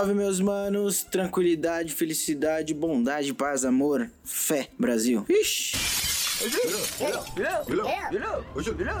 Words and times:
Salve, 0.00 0.14
meus 0.14 0.40
manos. 0.40 1.02
Tranquilidade, 1.02 1.92
felicidade, 1.92 2.72
bondade, 2.72 3.34
paz, 3.34 3.66
amor, 3.66 4.10
fé, 4.24 4.68
Brasil. 4.78 5.26
Ixi. 5.28 5.76
Ô, 8.54 8.62
Julião! 8.62 8.98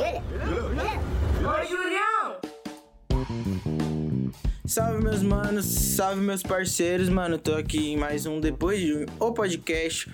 Salve, 4.66 5.02
meus 5.02 5.22
manos. 5.22 5.64
Salve, 5.64 6.20
meus 6.20 6.42
parceiros, 6.42 7.08
mano. 7.08 7.38
Tô 7.38 7.54
aqui 7.54 7.92
em 7.92 7.96
mais 7.96 8.26
um 8.26 8.38
Depois 8.38 8.78
de 8.78 9.06
o 9.18 9.32
podcast. 9.32 10.06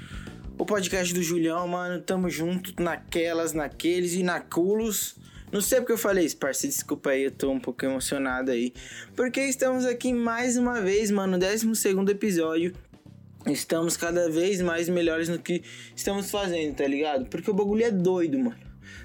O 0.57 0.65
podcast 0.65 1.13
do 1.13 1.21
Julião, 1.21 1.67
mano. 1.67 2.01
Tamo 2.01 2.31
junto 2.31 2.81
naquelas, 2.81 3.53
naqueles 3.53 4.15
e 4.15 4.23
na 4.23 4.39
culos. 4.39 5.17
Não 5.57 5.63
sei 5.63 5.79
porque 5.79 5.95
eu 5.95 5.97
falei 5.97 6.27
isso, 6.27 6.37
parceiro. 6.37 6.77
Desculpa 6.77 7.09
aí, 7.09 7.23
eu 7.23 7.31
tô 7.31 7.51
um 7.51 7.59
pouco 7.59 7.83
emocionado 7.83 8.51
aí. 8.51 8.75
Porque 9.15 9.41
estamos 9.41 9.87
aqui 9.87 10.13
mais 10.13 10.59
uma 10.59 10.83
vez, 10.83 11.11
mano. 11.11 11.39
12 11.39 11.67
episódio. 12.11 12.75
Estamos 13.47 13.97
cada 13.97 14.29
vez 14.29 14.61
mais 14.61 14.87
melhores 14.87 15.31
no 15.31 15.39
que 15.39 15.63
estamos 15.97 16.31
fazendo, 16.31 16.77
tá 16.77 16.87
ligado? 16.87 17.25
Porque 17.31 17.51
o 17.51 17.55
bagulho 17.55 17.87
é 17.87 17.91
doido, 17.91 18.39
mano. 18.39 18.59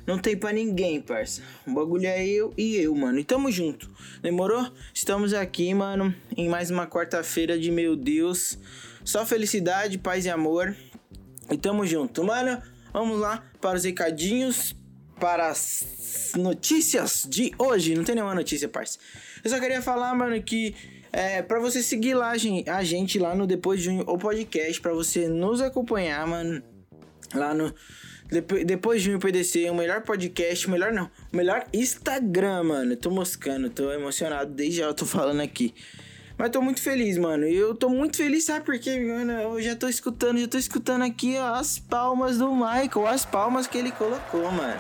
Não 0.06 0.20
tem 0.20 0.36
pra 0.36 0.52
ninguém, 0.52 1.00
parça. 1.00 1.42
O 1.66 1.72
bagulho 1.72 2.06
é 2.06 2.28
eu 2.28 2.54
e 2.58 2.76
eu, 2.76 2.94
mano. 2.96 3.18
E 3.18 3.24
tamo 3.24 3.50
junto. 3.50 3.90
Demorou? 4.22 4.70
Estamos 4.94 5.34
aqui, 5.34 5.74
mano, 5.74 6.14
em 6.36 6.50
mais 6.50 6.70
uma 6.70 6.86
quarta-feira 6.86 7.58
de 7.58 7.72
meu 7.72 7.96
Deus. 7.96 8.60
Só 9.06 9.26
felicidade, 9.26 9.98
paz 9.98 10.26
e 10.26 10.30
amor. 10.30 10.76
E 11.50 11.56
tamo 11.56 11.88
junto, 11.88 12.26
mano. 12.26 12.62
Vamos 12.92 13.18
lá 13.22 13.42
para 13.62 13.78
os 13.78 13.86
recadinhos, 13.86 14.76
para 15.22 15.50
as 15.50 16.34
notícias 16.36 17.28
de 17.30 17.54
hoje. 17.60 17.94
Não 17.94 18.04
tem 18.04 18.16
nenhuma 18.16 18.34
notícia, 18.34 18.68
parça. 18.68 18.98
Eu 19.44 19.52
só 19.52 19.60
queria 19.60 19.82
falar, 19.82 20.14
mano, 20.16 20.42
que 20.42 20.76
é 21.14 21.44
para 21.44 21.60
você 21.60 21.84
seguir 21.84 22.16
lá 22.16 22.32
a 22.32 22.84
gente 22.84 23.20
lá 23.20 23.36
no 23.36 23.46
Depois 23.46 23.80
de 23.80 23.86
Junho, 23.86 24.04
o 24.08 24.18
podcast, 24.18 24.82
para 24.82 24.94
você 24.94 25.28
nos 25.28 25.62
acompanhar, 25.62 26.26
mano. 26.26 26.64
Lá 27.36 27.54
no 27.54 27.74
depois 28.66 29.02
de 29.02 29.08
Junho 29.08 29.20
PDC, 29.20 29.70
o 29.70 29.76
melhor 29.76 30.04
podcast, 30.04 30.70
melhor 30.70 30.94
não, 30.94 31.12
o 31.34 31.36
melhor 31.36 31.66
Instagram, 31.74 32.64
mano. 32.64 32.96
Tô 32.96 33.12
moscando, 33.12 33.70
tô 33.70 33.92
emocionado 33.92 34.54
desde 34.54 34.78
já 34.78 34.86
eu 34.86 34.94
tô 34.94 35.06
falando 35.06 35.42
aqui. 35.42 35.76
Mas 36.38 36.50
tô 36.50 36.62
muito 36.62 36.82
feliz, 36.82 37.18
mano. 37.18 37.46
E 37.46 37.56
eu 37.56 37.76
tô 37.76 37.90
muito 37.90 38.18
feliz, 38.18 38.46
sabe 38.46 38.66
por 38.66 38.80
quê, 38.80 38.98
mano? 39.00 39.34
Eu 39.34 39.62
já 39.62 39.76
tô 39.76 39.88
escutando, 39.88 40.40
já 40.40 40.48
tô 40.48 40.58
escutando 40.58 41.04
aqui 41.04 41.38
ó, 41.38 41.56
as 41.56 41.78
palmas 41.78 42.38
do 42.38 42.56
Michael, 42.56 43.06
as 43.06 43.26
palmas 43.26 43.68
que 43.68 43.78
ele 43.78 43.92
colocou, 43.92 44.50
mano. 44.50 44.80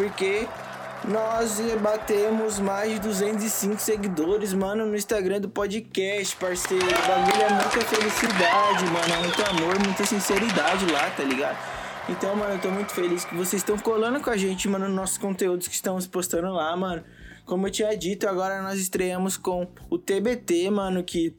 Porque 0.00 0.48
nós 1.06 1.60
batemos 1.82 2.58
mais 2.58 2.94
de 2.94 3.00
205 3.00 3.78
seguidores, 3.78 4.54
mano, 4.54 4.86
no 4.86 4.96
Instagram 4.96 5.42
do 5.42 5.48
podcast, 5.50 6.34
parceiro. 6.36 6.86
O 6.86 7.06
bagulho 7.06 7.42
é 7.42 7.50
muita 7.50 7.80
felicidade, 7.82 8.84
mano. 8.86 9.12
É 9.12 9.18
muito 9.18 9.42
amor, 9.50 9.78
muita 9.84 10.06
sinceridade 10.06 10.90
lá, 10.90 11.10
tá 11.10 11.22
ligado? 11.22 11.58
Então, 12.08 12.34
mano, 12.34 12.54
eu 12.54 12.58
tô 12.58 12.70
muito 12.70 12.94
feliz 12.94 13.26
que 13.26 13.34
vocês 13.34 13.60
estão 13.60 13.76
colando 13.78 14.20
com 14.20 14.30
a 14.30 14.38
gente, 14.38 14.66
mano, 14.70 14.86
nos 14.86 14.96
nossos 14.96 15.18
conteúdos 15.18 15.68
que 15.68 15.74
estamos 15.74 16.06
postando 16.06 16.50
lá, 16.50 16.74
mano. 16.74 17.04
Como 17.44 17.66
eu 17.66 17.70
tinha 17.70 17.94
dito, 17.94 18.26
agora 18.26 18.62
nós 18.62 18.80
estreamos 18.80 19.36
com 19.36 19.68
o 19.90 19.98
TBT, 19.98 20.70
mano, 20.70 21.04
que 21.04 21.36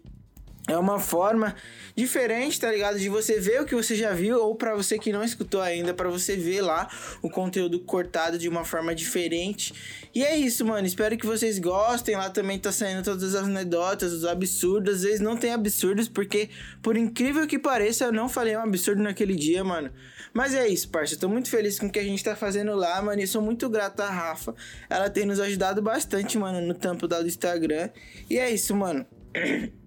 é 0.67 0.77
uma 0.77 0.99
forma 0.99 1.55
diferente, 1.95 2.59
tá 2.59 2.71
ligado? 2.71 2.99
De 2.99 3.09
você 3.09 3.39
ver 3.39 3.61
o 3.61 3.65
que 3.65 3.75
você 3.75 3.95
já 3.95 4.13
viu, 4.13 4.39
ou 4.41 4.55
para 4.55 4.75
você 4.75 4.97
que 4.97 5.11
não 5.11 5.23
escutou 5.23 5.59
ainda, 5.59 5.93
para 5.93 6.09
você 6.09 6.37
ver 6.37 6.61
lá 6.61 6.87
o 7.21 7.29
conteúdo 7.29 7.79
cortado 7.79 8.37
de 8.37 8.47
uma 8.47 8.63
forma 8.63 8.93
diferente. 8.93 9.73
E 10.13 10.23
é 10.23 10.37
isso, 10.37 10.63
mano. 10.65 10.85
Espero 10.85 11.17
que 11.17 11.25
vocês 11.25 11.57
gostem. 11.57 12.15
Lá 12.15 12.29
também 12.29 12.59
tá 12.59 12.71
saindo 12.71 13.03
todas 13.03 13.35
as 13.35 13.43
anedotas, 13.43 14.11
os 14.13 14.23
absurdos. 14.23 14.95
Às 14.95 15.03
vezes 15.03 15.19
não 15.19 15.35
tem 15.35 15.51
absurdos, 15.51 16.07
porque, 16.07 16.49
por 16.81 16.95
incrível 16.95 17.47
que 17.47 17.57
pareça, 17.57 18.05
eu 18.05 18.11
não 18.11 18.29
falei 18.29 18.55
um 18.55 18.61
absurdo 18.61 19.01
naquele 19.01 19.35
dia, 19.35 19.63
mano. 19.63 19.91
Mas 20.33 20.53
é 20.53 20.67
isso, 20.67 20.89
parça. 20.89 21.17
tô 21.17 21.27
muito 21.27 21.49
feliz 21.49 21.77
com 21.79 21.87
o 21.87 21.91
que 21.91 21.99
a 21.99 22.03
gente 22.03 22.23
tá 22.23 22.35
fazendo 22.35 22.75
lá, 22.75 23.01
mano. 23.01 23.21
E 23.21 23.27
sou 23.27 23.41
muito 23.41 23.67
grato 23.67 24.01
à 24.01 24.09
Rafa. 24.09 24.53
Ela 24.89 25.09
tem 25.09 25.25
nos 25.25 25.39
ajudado 25.39 25.81
bastante, 25.81 26.37
mano, 26.37 26.61
no 26.61 26.73
tampo 26.73 27.07
do 27.07 27.27
Instagram. 27.27 27.89
E 28.29 28.37
é 28.37 28.49
isso, 28.49 28.75
mano. 28.75 29.05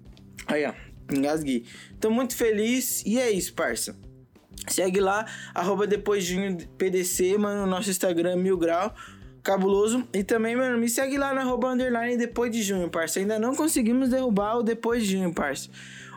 Aí, 0.47 0.65
ó. 0.65 0.73
Engasguei. 1.13 1.65
Tô 2.01 2.11
muito 2.11 2.37
feliz. 2.37 3.03
E 3.05 3.19
é 3.19 3.31
isso, 3.31 3.53
parça. 3.55 3.97
Segue 4.69 5.01
lá, 5.01 5.27
arroba 5.55 5.87
depois 5.87 6.25
de 6.25 6.39
PDC, 6.79 7.37
mano, 7.37 7.67
nosso 7.67 7.91
Instagram 7.91 8.37
Mil 8.37 8.57
Grau. 8.57 8.95
Cabuloso. 9.43 10.09
E 10.15 10.25
também, 10.25 10.57
mano, 10.57 10.79
me 10.79 10.89
segue 10.89 11.19
lá 11.19 11.35
na 11.35 11.43
arroba 11.43 11.69
underline 11.69 12.17
depois 12.17 12.51
de 12.51 12.63
junho, 12.63 12.89
parça. 12.89 13.21
Ainda 13.21 13.39
não 13.39 13.55
conseguimos 13.55 14.09
derrubar 14.09 14.59
o 14.59 14.63
depois 14.63 15.05
de 15.05 15.13
junho, 15.13 15.35
parça. 15.35 15.69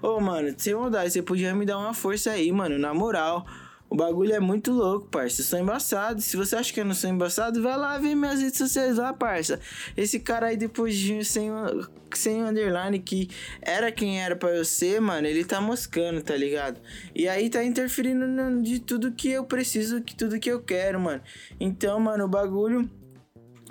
Ô, 0.01 0.19
mano, 0.21 0.53
sem 0.57 0.73
maldade, 0.73 1.11
você 1.11 1.21
podia 1.21 1.53
me 1.53 1.65
dar 1.65 1.77
uma 1.77 1.94
força 1.94 2.31
aí, 2.31 2.51
mano, 2.51 2.77
na 2.77 2.94
moral. 2.94 3.45
O 3.89 3.95
bagulho 3.95 4.33
é 4.33 4.39
muito 4.39 4.71
louco, 4.73 5.07
parça. 5.07 5.41
Eu 5.41 5.45
sou 5.45 5.59
embaçado. 5.59 6.21
Se 6.21 6.35
você 6.35 6.55
acha 6.55 6.73
que 6.73 6.79
eu 6.79 6.85
não 6.85 6.93
sou 6.93 7.09
embaçado, 7.09 7.61
vai 7.61 7.77
lá 7.77 7.97
ver 7.97 8.15
minhas 8.15 8.41
redes 8.41 8.57
sociais 8.57 8.97
lá, 8.97 9.13
parça. 9.13 9.59
Esse 9.95 10.19
cara 10.19 10.47
aí 10.47 10.57
depois 10.57 10.95
de 10.95 11.23
sem, 11.23 11.49
sem 12.13 12.43
underline, 12.43 12.99
que 12.99 13.29
era 13.61 13.89
quem 13.91 14.21
era 14.21 14.35
pra 14.35 14.49
eu 14.49 14.65
ser, 14.65 14.99
mano, 14.99 15.25
ele 15.25 15.45
tá 15.45 15.61
moscando, 15.61 16.21
tá 16.21 16.35
ligado? 16.35 16.81
E 17.15 17.29
aí 17.29 17.49
tá 17.49 17.63
interferindo 17.63 18.61
de 18.61 18.79
tudo 18.79 19.13
que 19.13 19.29
eu 19.29 19.45
preciso, 19.45 20.01
que 20.01 20.15
tudo 20.15 20.39
que 20.39 20.51
eu 20.51 20.61
quero, 20.61 20.99
mano. 20.99 21.21
Então, 21.57 21.97
mano, 21.99 22.25
o 22.25 22.29
bagulho 22.29 22.89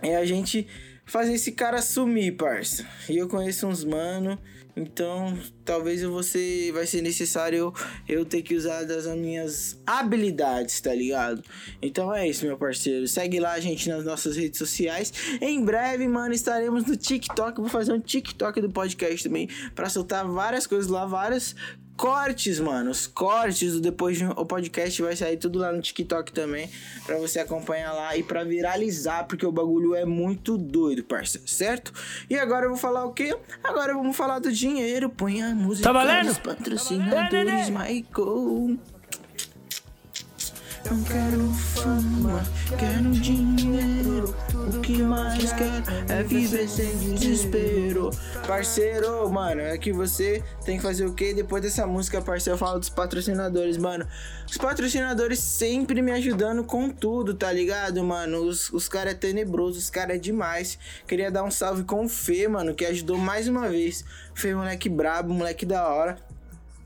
é 0.03 0.16
a 0.16 0.25
gente 0.25 0.66
fazer 1.05 1.34
esse 1.34 1.53
cara 1.53 1.82
sumir, 1.82 2.37
parça. 2.37 2.87
E 3.09 3.19
eu 3.19 3.28
conheço 3.28 3.66
uns 3.66 3.84
mano 3.84 4.38
então, 4.76 5.38
talvez 5.64 6.03
eu 6.03 6.22
ser, 6.22 6.70
vai 6.70 6.87
ser 6.87 7.00
necessário 7.00 7.72
eu 8.06 8.26
ter 8.26 8.42
que 8.42 8.54
usar 8.54 8.84
das 8.84 9.06
minhas 9.06 9.81
habilidades, 9.87 10.78
tá 10.82 10.94
ligado? 10.94 11.42
Então 11.81 12.14
é 12.14 12.28
isso, 12.28 12.44
meu 12.44 12.59
parceiro. 12.59 13.09
Segue 13.09 13.41
lá 13.41 13.53
a 13.53 13.60
gente 13.60 13.88
nas 13.88 14.04
nossas 14.04 14.37
redes 14.37 14.59
sociais. 14.59 15.10
Em 15.41 15.64
breve, 15.64 16.06
mano, 16.06 16.34
estaremos 16.34 16.84
no 16.84 16.94
TikTok. 16.94 17.59
Vou 17.59 17.70
fazer 17.70 17.94
um 17.94 18.00
TikTok 18.00 18.60
do 18.60 18.70
podcast 18.70 19.26
também 19.26 19.48
para 19.75 19.88
soltar 19.88 20.28
várias 20.28 20.66
coisas 20.66 20.91
lá, 20.91 21.06
várias 21.06 21.56
cortes, 21.97 22.61
mano. 22.61 22.91
Os 22.91 23.07
cortes 23.07 23.73
do 23.73 23.81
depois 23.81 24.21
o 24.23 24.47
podcast 24.47 25.01
vai 25.03 25.17
sair 25.17 25.37
tudo 25.37 25.59
lá 25.59 25.73
no 25.73 25.81
TikTok 25.81 26.33
também. 26.33 26.71
Pra 27.05 27.17
você 27.17 27.41
acompanhar 27.41 27.93
lá 27.93 28.17
e 28.17 28.23
pra 28.23 28.45
viralizar. 28.45 29.25
Porque 29.25 29.47
o 29.47 29.53
bagulho 29.53 29.95
é 29.95 30.05
muito 30.05 30.59
doido, 30.59 31.03
parça. 31.03 31.41
Certo? 31.47 31.93
E 32.29 32.37
agora 32.37 32.67
eu 32.67 32.71
vou 32.71 32.79
falar 32.79 33.05
o 33.05 33.12
quê? 33.12 33.37
Agora 33.65 33.95
vamos 33.95 34.17
falar 34.17 34.39
do 34.39 34.53
dinheiro. 34.53 35.09
Põe 35.09 35.43
a 35.43 35.55
música 35.55 35.89
tá 35.89 35.93
valendo? 35.93 36.27
dos 36.27 36.39
patrocinadores, 36.39 37.71
tá 37.71 37.85
Michael. 37.85 38.79
Não 40.89 41.03
quero 41.03 41.53
fama, 41.53 42.45
quero 42.79 43.11
dinheiro. 43.11 44.33
O 44.55 44.81
que 44.81 45.03
mais 45.03 45.53
quero 45.53 45.83
é 46.09 46.23
viver 46.23 46.69
sem 46.69 46.97
desespero. 46.97 48.11
Parceiro, 48.47 49.29
mano, 49.29 49.63
é 49.63 49.77
que 49.79 49.93
você 49.93 50.45
tem 50.65 50.77
que 50.77 50.83
fazer 50.85 51.05
o 51.05 51.13
que 51.13 51.35
depois 51.35 51.61
dessa 51.61 51.87
música, 51.89 52.23
parceiro? 52.23 52.55
Eu 52.55 52.59
falo 52.59 52.79
dos 52.79 52.89
patrocinadores, 52.89 53.77
mano. 53.77 54.07
Os 54.49 54.57
patrocinadores 54.57 55.41
sempre 55.41 56.01
me 56.01 56.13
ajudando 56.13 56.63
com 56.63 56.89
tudo, 56.89 57.35
tá 57.35 57.53
ligado, 57.53 58.05
mano? 58.05 58.39
Os, 58.39 58.73
os 58.73 58.89
caras 58.89 59.15
é 59.15 59.17
tenebroso, 59.17 59.79
os 59.79 59.91
caras 59.91 60.17
é 60.17 60.19
demais. 60.21 60.79
Queria 61.06 61.32
dar 61.32 61.43
um 61.43 61.50
salve 61.50 61.82
com 61.82 62.05
o 62.05 62.09
Fê, 62.09 62.47
mano, 62.47 62.75
que 62.75 62.85
ajudou 62.85 63.19
mais 63.19 63.49
uma 63.49 63.69
vez. 63.69 64.05
Fê, 64.35 64.55
moleque 64.55 64.89
brabo, 64.89 65.35
moleque 65.35 65.67
da 65.67 65.89
hora. 65.89 66.17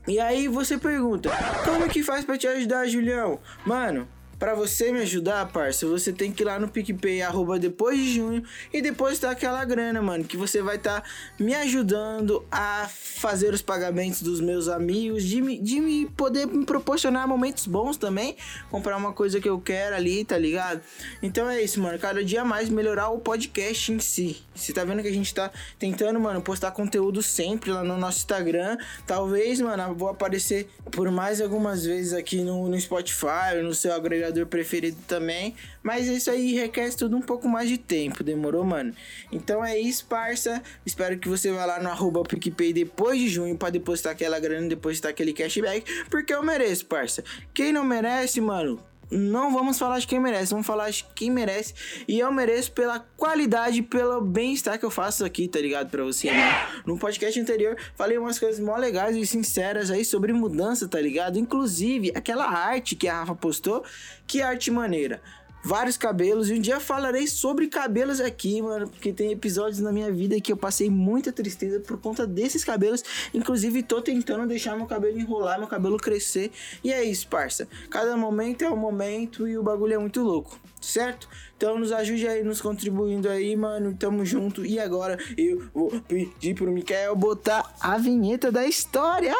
E 0.07 0.19
aí 0.19 0.47
você 0.47 0.77
pergunta, 0.77 1.29
como 1.63 1.87
que 1.87 2.01
faz 2.01 2.25
para 2.25 2.37
te 2.37 2.47
ajudar, 2.47 2.87
Julião? 2.87 3.39
Mano, 3.65 4.07
para 4.41 4.55
você 4.55 4.91
me 4.91 5.01
ajudar, 5.01 5.45
parça, 5.51 5.85
você 5.85 6.11
tem 6.11 6.31
que 6.31 6.41
ir 6.41 6.45
lá 6.47 6.57
no 6.57 6.67
PicPay, 6.67 7.21
arroba 7.21 7.59
depois 7.59 7.99
de 7.99 8.15
junho, 8.15 8.43
e 8.73 8.81
depositar 8.81 9.29
aquela 9.29 9.63
grana, 9.63 10.01
mano, 10.01 10.23
que 10.23 10.35
você 10.35 10.63
vai 10.63 10.77
estar 10.77 11.01
tá 11.01 11.07
me 11.39 11.53
ajudando 11.53 12.43
a 12.51 12.89
fazer 12.89 13.53
os 13.53 13.61
pagamentos 13.61 14.23
dos 14.23 14.41
meus 14.41 14.67
amigos, 14.67 15.25
de 15.25 15.39
me, 15.43 15.59
de 15.59 15.79
me 15.79 16.07
poder 16.07 16.47
me 16.47 16.65
proporcionar 16.65 17.27
momentos 17.27 17.67
bons 17.67 17.97
também, 17.97 18.35
comprar 18.71 18.97
uma 18.97 19.13
coisa 19.13 19.39
que 19.39 19.47
eu 19.47 19.61
quero 19.61 19.95
ali, 19.95 20.25
tá 20.25 20.39
ligado? 20.39 20.81
Então 21.21 21.47
é 21.47 21.61
isso, 21.61 21.79
mano, 21.79 21.99
cada 21.99 22.25
dia 22.25 22.43
mais 22.43 22.67
melhorar 22.67 23.09
o 23.09 23.19
podcast 23.19 23.91
em 23.91 23.99
si. 23.99 24.41
Você 24.55 24.73
tá 24.73 24.83
vendo 24.83 25.03
que 25.03 25.07
a 25.07 25.13
gente 25.13 25.31
tá 25.31 25.51
tentando, 25.77 26.19
mano, 26.19 26.41
postar 26.41 26.71
conteúdo 26.71 27.21
sempre 27.21 27.69
lá 27.69 27.83
no 27.83 27.95
nosso 27.95 28.17
Instagram. 28.17 28.75
Talvez, 29.05 29.61
mano, 29.61 29.93
vou 29.93 30.09
aparecer 30.09 30.67
por 30.91 31.11
mais 31.11 31.39
algumas 31.39 31.85
vezes 31.85 32.11
aqui 32.11 32.41
no, 32.41 32.67
no 32.67 32.79
Spotify, 32.81 33.61
no 33.61 33.75
seu 33.75 33.93
agregador 33.93 34.30
jogador 34.31 34.45
preferido 34.47 34.97
também. 35.07 35.53
Mas 35.83 36.07
isso 36.07 36.31
aí 36.31 36.53
requer 36.53 36.93
tudo 36.95 37.15
um 37.15 37.21
pouco 37.21 37.47
mais 37.47 37.69
de 37.69 37.77
tempo, 37.77 38.23
demorou, 38.23 38.63
mano? 38.63 38.93
Então 39.31 39.63
é 39.63 39.77
isso, 39.77 40.05
parça. 40.05 40.63
Espero 40.85 41.19
que 41.19 41.27
você 41.27 41.51
vá 41.51 41.65
lá 41.65 41.81
no 41.81 41.89
arroba 41.89 42.23
PicPay 42.23 42.73
depois 42.73 43.19
de 43.19 43.27
junho 43.27 43.57
para 43.57 43.69
depositar 43.69 44.13
aquela 44.13 44.39
grana, 44.39 44.67
depositar 44.67 45.11
aquele 45.11 45.33
cashback, 45.33 46.05
porque 46.09 46.33
eu 46.33 46.41
mereço, 46.41 46.85
parça. 46.85 47.23
Quem 47.53 47.73
não 47.73 47.83
merece, 47.83 48.39
mano, 48.41 48.79
não 49.11 49.53
vamos 49.53 49.77
falar 49.77 49.99
de 49.99 50.07
quem 50.07 50.19
merece, 50.19 50.51
vamos 50.51 50.65
falar 50.65 50.89
de 50.89 51.05
quem 51.13 51.29
merece. 51.29 51.73
E 52.07 52.19
eu 52.19 52.31
mereço 52.31 52.71
pela 52.71 52.99
qualidade, 53.17 53.81
pelo 53.81 54.21
bem-estar 54.21 54.79
que 54.79 54.85
eu 54.85 54.89
faço 54.89 55.25
aqui, 55.25 55.47
tá 55.47 55.59
ligado? 55.59 55.89
Pra 55.89 56.03
você, 56.03 56.31
né? 56.31 56.67
No 56.85 56.97
podcast 56.97 57.39
anterior, 57.39 57.75
falei 57.95 58.17
umas 58.17 58.39
coisas 58.39 58.59
mó 58.59 58.75
legais 58.77 59.15
e 59.15 59.25
sinceras 59.27 59.91
aí 59.91 60.05
sobre 60.05 60.31
mudança, 60.31 60.87
tá 60.87 60.99
ligado? 60.99 61.37
Inclusive, 61.37 62.11
aquela 62.15 62.45
arte 62.45 62.95
que 62.95 63.07
a 63.07 63.19
Rafa 63.19 63.35
postou, 63.35 63.83
que 64.25 64.41
arte 64.41 64.71
maneira 64.71 65.21
vários 65.63 65.97
cabelos 65.97 66.49
e 66.49 66.53
um 66.53 66.59
dia 66.59 66.79
falarei 66.79 67.27
sobre 67.27 67.67
cabelos 67.67 68.19
aqui, 68.19 68.61
mano, 68.61 68.89
porque 68.89 69.13
tem 69.13 69.31
episódios 69.31 69.79
na 69.79 69.91
minha 69.91 70.11
vida 70.11 70.39
que 70.39 70.51
eu 70.51 70.57
passei 70.57 70.89
muita 70.89 71.31
tristeza 71.31 71.79
por 71.79 71.97
conta 71.97 72.25
desses 72.25 72.63
cabelos, 72.63 73.03
inclusive 73.33 73.83
tô 73.83 74.01
tentando 74.01 74.47
deixar 74.47 74.75
meu 74.75 74.85
cabelo 74.85 75.19
enrolar, 75.19 75.59
meu 75.59 75.67
cabelo 75.67 75.97
crescer. 75.97 76.51
E 76.83 76.91
é 76.91 77.03
isso, 77.03 77.27
parça. 77.27 77.67
Cada 77.89 78.17
momento 78.17 78.63
é 78.63 78.69
um 78.69 78.77
momento 78.77 79.47
e 79.47 79.57
o 79.57 79.63
bagulho 79.63 79.93
é 79.93 79.97
muito 79.97 80.21
louco, 80.21 80.59
certo? 80.79 81.27
Então 81.57 81.77
nos 81.77 81.91
ajude 81.91 82.27
aí 82.27 82.43
nos 82.43 82.59
contribuindo 82.59 83.29
aí, 83.29 83.55
mano. 83.55 83.95
Tamo 83.95 84.25
junto. 84.25 84.65
E 84.65 84.79
agora 84.79 85.17
eu 85.37 85.69
vou 85.73 85.91
pedir 86.07 86.55
pro 86.55 86.71
Mikael 86.71 87.15
botar 87.15 87.71
a 87.79 87.97
vinheta 87.97 88.51
da 88.51 88.65
história. 88.65 89.35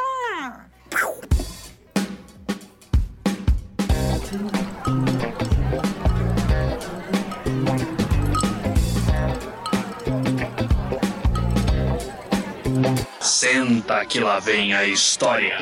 Senta 13.41 14.05
que 14.05 14.19
lá 14.19 14.37
vem 14.37 14.71
a 14.71 14.85
história. 14.85 15.57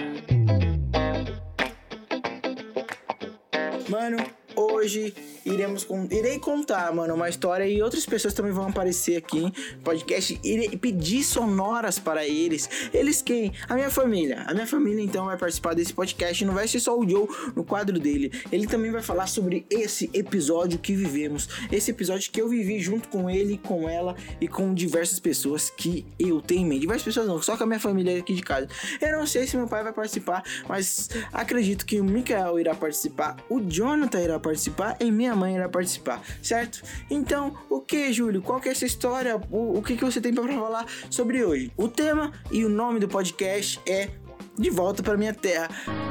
Mano, 3.88 4.18
hoje 4.56 5.14
iremos 5.46 5.88
irei 6.12 6.40
contar, 6.40 6.94
mano, 6.94 7.16
uma 7.16 7.30
história 7.30 7.66
e 7.66 7.82
outras 7.82 8.06
pessoas 8.06 8.34
também 8.34 8.52
vão 8.52 8.68
aparecer 8.68 9.18
aqui 9.18 9.42
no 9.42 9.82
podcast. 9.84 10.40
Irei 10.44 10.70
pedir 10.78 11.24
sonoras 11.24 11.98
para 12.00 12.26
eles. 12.26 12.70
Eles 12.94 13.22
quem? 13.22 13.54
A 13.68 13.76
minha 13.76 13.90
família. 13.90 14.44
A 14.48 14.54
minha 14.54 14.68
família 14.68 15.02
então 15.04 15.26
vai 15.26 15.38
participar 15.38 15.74
desse 15.74 15.94
podcast. 15.94 16.44
Não 16.46 16.54
vai 16.54 16.68
ser 16.68 16.80
só 16.80 16.98
o 16.98 17.08
Joe 17.08 17.28
no 17.56 17.64
quadro 17.64 18.00
dele. 18.00 18.32
Ele 18.52 18.68
também 18.68 18.92
vai 18.92 19.02
falar 19.02 19.28
sobre 19.28 19.66
esse 19.70 20.10
episódio 20.14 20.80
que 20.80 20.94
vivemos. 20.94 21.50
Esse 21.72 21.92
episódio 21.92 22.32
que 22.32 22.42
eu 22.42 22.48
vivi 22.48 22.80
junto 22.80 23.10
com 23.10 23.30
ele, 23.30 23.58
com 23.58 23.90
ela 23.90 24.16
e 24.40 24.48
com 24.48 24.74
diversas 24.74 25.20
pessoas 25.20 25.70
que 25.70 26.06
eu 26.20 26.42
tenho 26.42 26.62
em 26.62 26.66
mente. 26.66 26.82
Diversas 26.82 27.04
pessoas 27.04 27.28
não, 27.28 27.42
só 27.42 27.58
com 27.58 27.64
a 27.64 27.68
minha 27.68 27.80
família 27.80 28.20
aqui 28.20 28.34
de 28.34 28.42
casa. 28.42 28.68
Eu 29.02 29.18
não 29.18 29.26
sei 29.26 29.48
se 29.48 29.58
meu 29.58 29.68
pai 29.68 29.84
vai 29.84 29.94
participar, 29.94 30.44
mas 30.68 31.10
acredito 31.32 31.86
que 31.86 32.00
o 32.00 32.04
Mikael 32.04 32.60
irá 32.60 32.76
participar, 32.76 33.38
o 33.50 33.60
Jonathan 33.60 34.22
irá 34.22 34.39
participar 34.40 34.98
e 35.00 35.12
minha 35.12 35.36
mãe 35.36 35.56
irá 35.56 35.70
participar, 35.70 36.22
certo? 36.42 36.82
Então, 37.10 37.54
o 37.70 37.82
que, 37.82 38.12
Júlio? 38.12 38.42
Qual 38.42 38.60
que 38.60 38.70
é 38.70 38.72
essa 38.72 38.86
história? 38.86 39.40
O, 39.52 39.78
o 39.78 39.82
que, 39.82 39.96
que 39.96 40.06
você 40.06 40.20
tem 40.22 40.34
para 40.34 40.48
falar 40.48 40.86
sobre 41.10 41.44
hoje? 41.44 41.72
O 41.78 41.88
tema 41.88 42.32
e 42.52 42.64
o 42.64 42.70
nome 42.70 43.00
do 43.00 43.08
podcast 43.08 43.80
é 43.88 44.10
de 44.58 44.70
volta 44.70 45.02
para 45.02 45.18
minha 45.18 45.34
terra. 45.34 45.70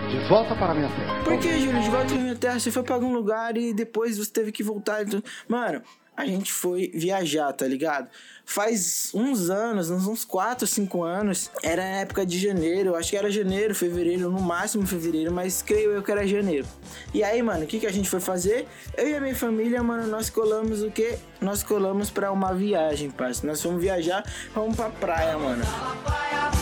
De 0.09 0.29
volta 0.29 0.55
para 0.55 0.75
minha 0.75 0.89
terra. 0.89 1.23
Por 1.23 1.39
que, 1.39 1.59
Júlio? 1.59 1.83
De 1.83 1.91
volta 1.91 2.07
para 2.07 2.23
minha 2.23 2.37
terra, 2.37 2.59
você 2.59 2.71
foi 2.71 2.83
para 2.83 2.95
algum 2.95 3.13
lugar 3.13 3.57
e 3.57 3.75
depois 3.75 4.17
você 4.17 4.31
teve 4.31 4.53
que 4.53 4.63
voltar. 4.63 5.03
Então... 5.03 5.23
Mano, 5.47 5.83
a 6.19 6.27
gente 6.27 6.53
foi 6.53 6.91
viajar, 6.93 7.53
tá 7.53 7.65
ligado? 7.65 8.09
Faz 8.45 9.13
uns 9.15 9.51
anos, 9.51 9.89
uns 9.89 10.25
4, 10.25 10.67
5 10.67 11.05
anos, 11.05 11.49
era 11.63 11.81
época 11.83 12.27
de 12.27 12.39
janeiro, 12.41 12.97
acho 12.97 13.11
que 13.11 13.17
era 13.17 13.31
janeiro, 13.31 13.73
fevereiro, 13.73 14.29
no 14.29 14.41
máximo 14.41 14.85
fevereiro, 14.85 15.31
mas 15.31 15.63
creio 15.63 15.93
eu 15.93 16.03
que 16.03 16.11
era 16.11 16.27
janeiro. 16.27 16.67
E 17.15 17.23
aí, 17.23 17.41
mano, 17.41 17.63
o 17.63 17.67
que, 17.69 17.79
que 17.79 17.87
a 17.87 17.93
gente 17.93 18.11
foi 18.11 18.19
fazer? 18.19 18.67
Eu 18.97 19.09
e 19.09 19.15
a 19.15 19.21
minha 19.21 19.37
família, 19.37 19.81
mano, 19.81 20.09
nós 20.09 20.29
colamos 20.29 20.83
o 20.83 20.91
quê? 20.91 21.19
Nós 21.41 21.63
colamos 21.63 22.11
pra 22.11 22.33
uma 22.33 22.53
viagem, 22.53 23.11
parceiro. 23.11 23.47
Nós 23.47 23.63
fomos 23.63 23.81
viajar, 23.81 24.25
vamos 24.53 24.75
pra 24.75 24.89
praia, 24.89 25.39
mano. 25.39 25.63
Praia 26.05 26.58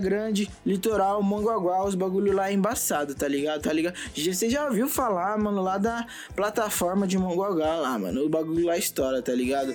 Grande, 0.00 0.50
litoral, 0.64 1.22
Manguaguá, 1.22 1.84
os 1.84 1.94
bagulho 1.94 2.32
lá 2.32 2.50
é 2.50 2.52
embaçado, 2.52 3.14
tá 3.14 3.28
ligado? 3.28 3.62
Tá 3.62 3.72
ligado? 3.72 3.94
Você 4.16 4.48
já 4.48 4.64
ouviu 4.64 4.88
falar, 4.88 5.36
mano, 5.38 5.62
lá 5.62 5.78
da 5.78 6.06
plataforma 6.34 7.06
de 7.06 7.18
Manguaguá 7.18 7.74
lá, 7.76 7.98
mano. 7.98 8.24
O 8.24 8.28
bagulho 8.28 8.66
lá 8.66 8.76
estoura, 8.76 9.20
tá 9.22 9.32
ligado? 9.32 9.74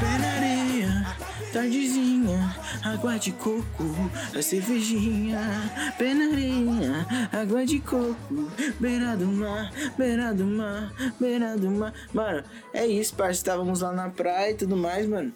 Penaria, 0.00 1.16
tardezinha, 1.52 2.56
água 2.84 3.18
de 3.18 3.32
coco, 3.32 3.64
a 4.36 4.42
cervejinha, 4.42 5.40
penaria, 5.98 7.06
água 7.32 7.66
de 7.66 7.80
coco, 7.80 8.50
beira 8.78 9.16
do 9.16 9.26
mar, 9.26 9.70
beira 9.98 10.32
do 10.34 10.44
mar, 10.44 10.92
beira 11.18 11.56
do 11.56 11.70
mar. 11.70 11.92
Mano, 12.12 12.42
é 12.72 12.86
isso, 12.86 13.14
parceiro. 13.14 13.40
Estávamos 13.40 13.80
lá 13.80 13.92
na 13.92 14.08
praia 14.08 14.52
e 14.52 14.54
tudo 14.54 14.76
mais, 14.76 15.06
mano. 15.06 15.32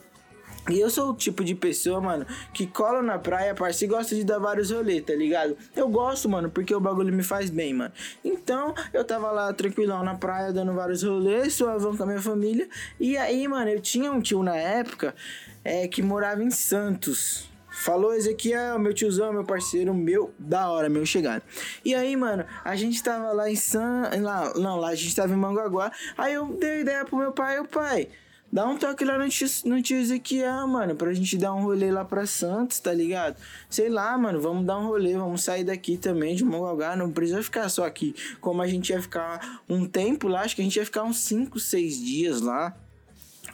E 0.71 0.81
eu 0.81 0.89
sou 0.89 1.11
o 1.11 1.15
tipo 1.15 1.45
de 1.45 1.55
pessoa, 1.55 2.01
mano, 2.01 2.27
que 2.55 2.67
cola 2.67 3.03
na 3.03 3.19
praia, 3.19 3.55
parceiro, 3.55 3.93
e 3.93 3.97
gosta 3.97 4.15
de 4.15 4.25
dar 4.25 4.39
vários 4.39 4.71
rolês, 4.71 5.03
tá 5.05 5.15
ligado? 5.15 5.57
Eu 5.77 5.89
gosto, 5.91 6.27
mano, 6.27 6.51
porque 6.51 6.75
o 6.75 6.81
bagulho 6.81 7.13
me 7.13 7.23
faz 7.23 7.51
bem, 7.51 7.75
mano. 7.75 7.93
Então, 8.25 8.75
eu 8.93 9.05
tava 9.05 9.31
lá 9.31 9.53
tranquilão 9.53 10.03
na 10.03 10.15
praia, 10.15 10.53
dando 10.55 10.73
vários 10.73 11.03
rolês, 11.03 11.53
suavão 11.53 11.95
com 11.95 12.03
a 12.05 12.07
minha 12.07 12.21
família. 12.21 12.67
E 12.99 13.15
aí, 13.17 13.47
mano, 13.47 13.71
eu 13.71 13.81
tinha 13.81 14.11
um 14.11 14.23
tio 14.23 14.43
na 14.43 14.57
época 14.57 15.15
é, 15.63 15.87
que 15.87 16.03
morava 16.03 16.43
em 16.43 16.51
Santos. 16.51 17.53
Falou 17.71 18.15
Ezequiel, 18.15 18.79
meu 18.79 18.95
tiozão, 18.95 19.33
meu 19.33 19.45
parceiro, 19.45 19.93
meu, 19.93 20.33
da 20.39 20.71
hora, 20.71 20.89
meu 20.89 21.05
chegado. 21.05 21.43
E 21.85 21.95
aí, 21.95 22.17
mano, 22.17 22.45
a 22.65 22.77
gente 22.77 23.03
tava 23.03 23.33
lá 23.33 23.51
em 23.51 23.57
San. 23.57 24.09
Lá, 24.23 24.55
não, 24.55 24.77
lá 24.77 24.91
a 24.91 24.95
gente 24.95 25.15
tava 25.15 25.33
em 25.33 25.37
Manguaguá. 25.37 25.91
Aí 26.17 26.33
eu 26.33 26.47
dei 26.57 26.81
ideia 26.81 27.05
pro 27.05 27.19
meu 27.19 27.33
pai, 27.33 27.59
o 27.59 27.67
pai. 27.67 28.09
Dá 28.55 28.65
um 28.67 28.79
toque 28.79 29.05
lá 29.05 29.19
no 29.19 29.29
tio, 29.29 29.49
no 29.65 29.83
tio 29.83 29.99
Ezequiel, 29.99 30.69
mano, 30.69 30.95
pra 30.95 31.13
gente 31.13 31.37
dar 31.37 31.53
um 31.53 31.65
rolê 31.65 31.91
lá 31.91 32.05
pra 32.05 32.25
Santos, 32.25 32.79
tá 32.79 32.93
ligado? 32.93 33.37
Sei 33.69 33.89
lá, 33.89 34.17
mano, 34.17 34.41
vamos 34.41 34.65
dar 34.65 34.79
um 34.79 34.87
rolê, 34.87 35.19
vamos 35.19 35.43
sair 35.43 35.65
daqui 35.65 35.97
também 35.97 36.37
de 36.37 36.45
Mongaguá, 36.45 36.95
não 36.95 37.11
precisa 37.11 37.43
ficar 37.43 37.69
só 37.69 37.85
aqui. 37.85 38.15
Como 38.41 38.63
a 38.63 38.69
gente 38.69 38.91
ia 38.91 39.03
ficar 39.03 39.61
um 39.69 39.89
tempo 39.89 40.29
lá, 40.29 40.43
acho 40.43 40.55
que 40.55 40.63
a 40.63 40.65
gente 40.65 40.77
ia 40.77 40.85
ficar 40.85 41.03
uns 41.03 41.19
5, 41.19 41.59
6 41.59 41.99
dias 41.99 42.41
lá. 42.41 42.73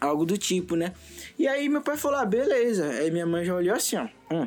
Algo 0.03 0.27
do 0.27 0.37
tipo, 0.37 0.77
né? 0.77 0.93
E 1.39 1.49
aí 1.49 1.67
meu 1.67 1.81
pai 1.81 1.97
falou, 1.97 2.19
ah, 2.19 2.27
beleza. 2.27 2.87
Aí 2.87 3.11
minha 3.11 3.25
mãe 3.25 3.43
já 3.43 3.55
olhou 3.55 3.75
assim, 3.75 3.97
ó. 3.97 4.07
Hum. 4.31 4.47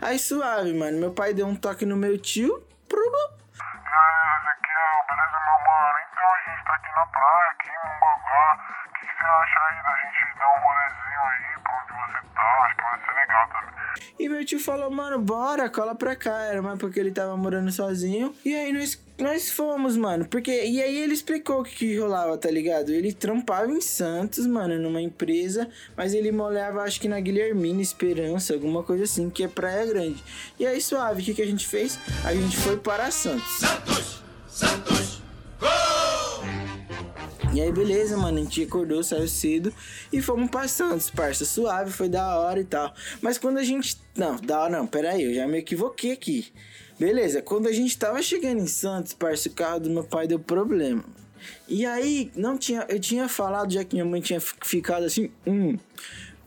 Aí 0.00 0.16
suave, 0.16 0.74
mano. 0.74 0.96
Meu 1.00 1.10
pai 1.10 1.34
deu 1.34 1.44
um 1.44 1.56
toque 1.56 1.84
no 1.84 1.96
meu 1.96 2.16
tio. 2.16 2.62
Pro... 2.88 3.00
Aí, 3.00 4.28
Ezequiel, 4.38 5.02
beleza, 5.08 5.38
meu 5.42 5.58
mano? 5.66 5.98
Então 6.06 6.22
a 6.22 6.38
gente 6.46 6.64
tá 6.64 6.74
aqui 6.74 6.90
na 6.94 7.06
praia, 7.06 7.57
acha 9.28 9.58
aí 9.70 9.82
da 9.82 9.94
gente 9.96 10.38
dar 10.38 10.48
um 10.48 10.60
rolezinho 10.64 11.22
aí 11.24 11.62
pra 11.62 11.72
onde 11.78 11.92
você 11.92 12.18
tá? 12.34 12.64
Acho 12.64 12.76
que 12.76 12.82
vai 12.82 12.98
ser 13.04 13.14
legal 13.20 13.48
também. 13.48 13.78
E 14.18 14.28
meu 14.28 14.44
tio 14.44 14.58
falou, 14.58 14.90
mano, 14.90 15.18
bora, 15.20 15.70
cola 15.70 15.94
pra 15.94 16.16
cá. 16.16 16.42
Era 16.42 16.60
mais 16.60 16.78
porque 16.78 16.98
ele 16.98 17.10
tava 17.10 17.36
morando 17.36 17.70
sozinho. 17.70 18.34
E 18.44 18.54
aí 18.54 18.72
nós, 18.72 19.00
nós 19.18 19.50
fomos, 19.50 19.96
mano. 19.96 20.26
Porque. 20.26 20.50
E 20.50 20.82
aí 20.82 20.98
ele 20.98 21.14
explicou 21.14 21.60
o 21.60 21.64
que, 21.64 21.76
que 21.76 21.98
rolava, 21.98 22.36
tá 22.36 22.50
ligado? 22.50 22.90
Ele 22.90 23.12
trampava 23.12 23.70
em 23.70 23.80
Santos, 23.80 24.46
mano, 24.46 24.78
numa 24.78 25.00
empresa. 25.00 25.68
Mas 25.96 26.14
ele 26.14 26.32
molhava, 26.32 26.82
acho 26.82 27.00
que 27.00 27.08
na 27.08 27.20
Guilhermina, 27.20 27.80
Esperança, 27.80 28.54
alguma 28.54 28.82
coisa 28.82 29.04
assim, 29.04 29.30
que 29.30 29.44
é 29.44 29.48
Praia 29.48 29.86
Grande. 29.86 30.22
E 30.58 30.66
aí, 30.66 30.80
suave, 30.80 31.22
o 31.22 31.24
que, 31.24 31.34
que 31.34 31.42
a 31.42 31.46
gente 31.46 31.66
fez? 31.66 31.98
A 32.24 32.34
gente 32.34 32.56
foi 32.56 32.76
para 32.76 33.10
Santos. 33.10 33.58
Santos! 33.58 34.22
Santos! 34.48 35.22
E 37.58 37.60
aí, 37.60 37.72
beleza, 37.72 38.16
mano. 38.16 38.38
A 38.38 38.40
gente 38.40 38.62
acordou, 38.62 39.02
saiu 39.02 39.26
cedo 39.26 39.74
e 40.12 40.22
fomos 40.22 40.48
pra 40.48 40.68
Santos, 40.68 41.10
parça. 41.10 41.44
Suave, 41.44 41.90
foi 41.90 42.08
da 42.08 42.38
hora 42.38 42.60
e 42.60 42.64
tal. 42.64 42.94
Mas 43.20 43.36
quando 43.36 43.58
a 43.58 43.64
gente. 43.64 44.00
Não, 44.16 44.36
da 44.36 44.60
hora 44.60 44.78
não, 44.78 44.88
aí, 45.10 45.24
eu 45.24 45.34
já 45.34 45.44
me 45.48 45.58
equivoquei 45.58 46.12
aqui. 46.12 46.52
Beleza, 47.00 47.42
quando 47.42 47.66
a 47.66 47.72
gente 47.72 47.98
tava 47.98 48.22
chegando 48.22 48.60
em 48.60 48.66
Santos, 48.68 49.12
parça, 49.12 49.48
o 49.48 49.52
carro 49.52 49.80
do 49.80 49.90
meu 49.90 50.04
pai 50.04 50.28
deu 50.28 50.38
problema. 50.38 51.02
E 51.66 51.84
aí, 51.84 52.30
não 52.36 52.56
tinha. 52.56 52.86
Eu 52.88 53.00
tinha 53.00 53.28
falado, 53.28 53.72
já 53.72 53.82
que 53.82 53.96
minha 53.96 54.04
mãe 54.04 54.20
tinha 54.20 54.40
ficado 54.40 55.04
assim, 55.04 55.28
hum. 55.44 55.76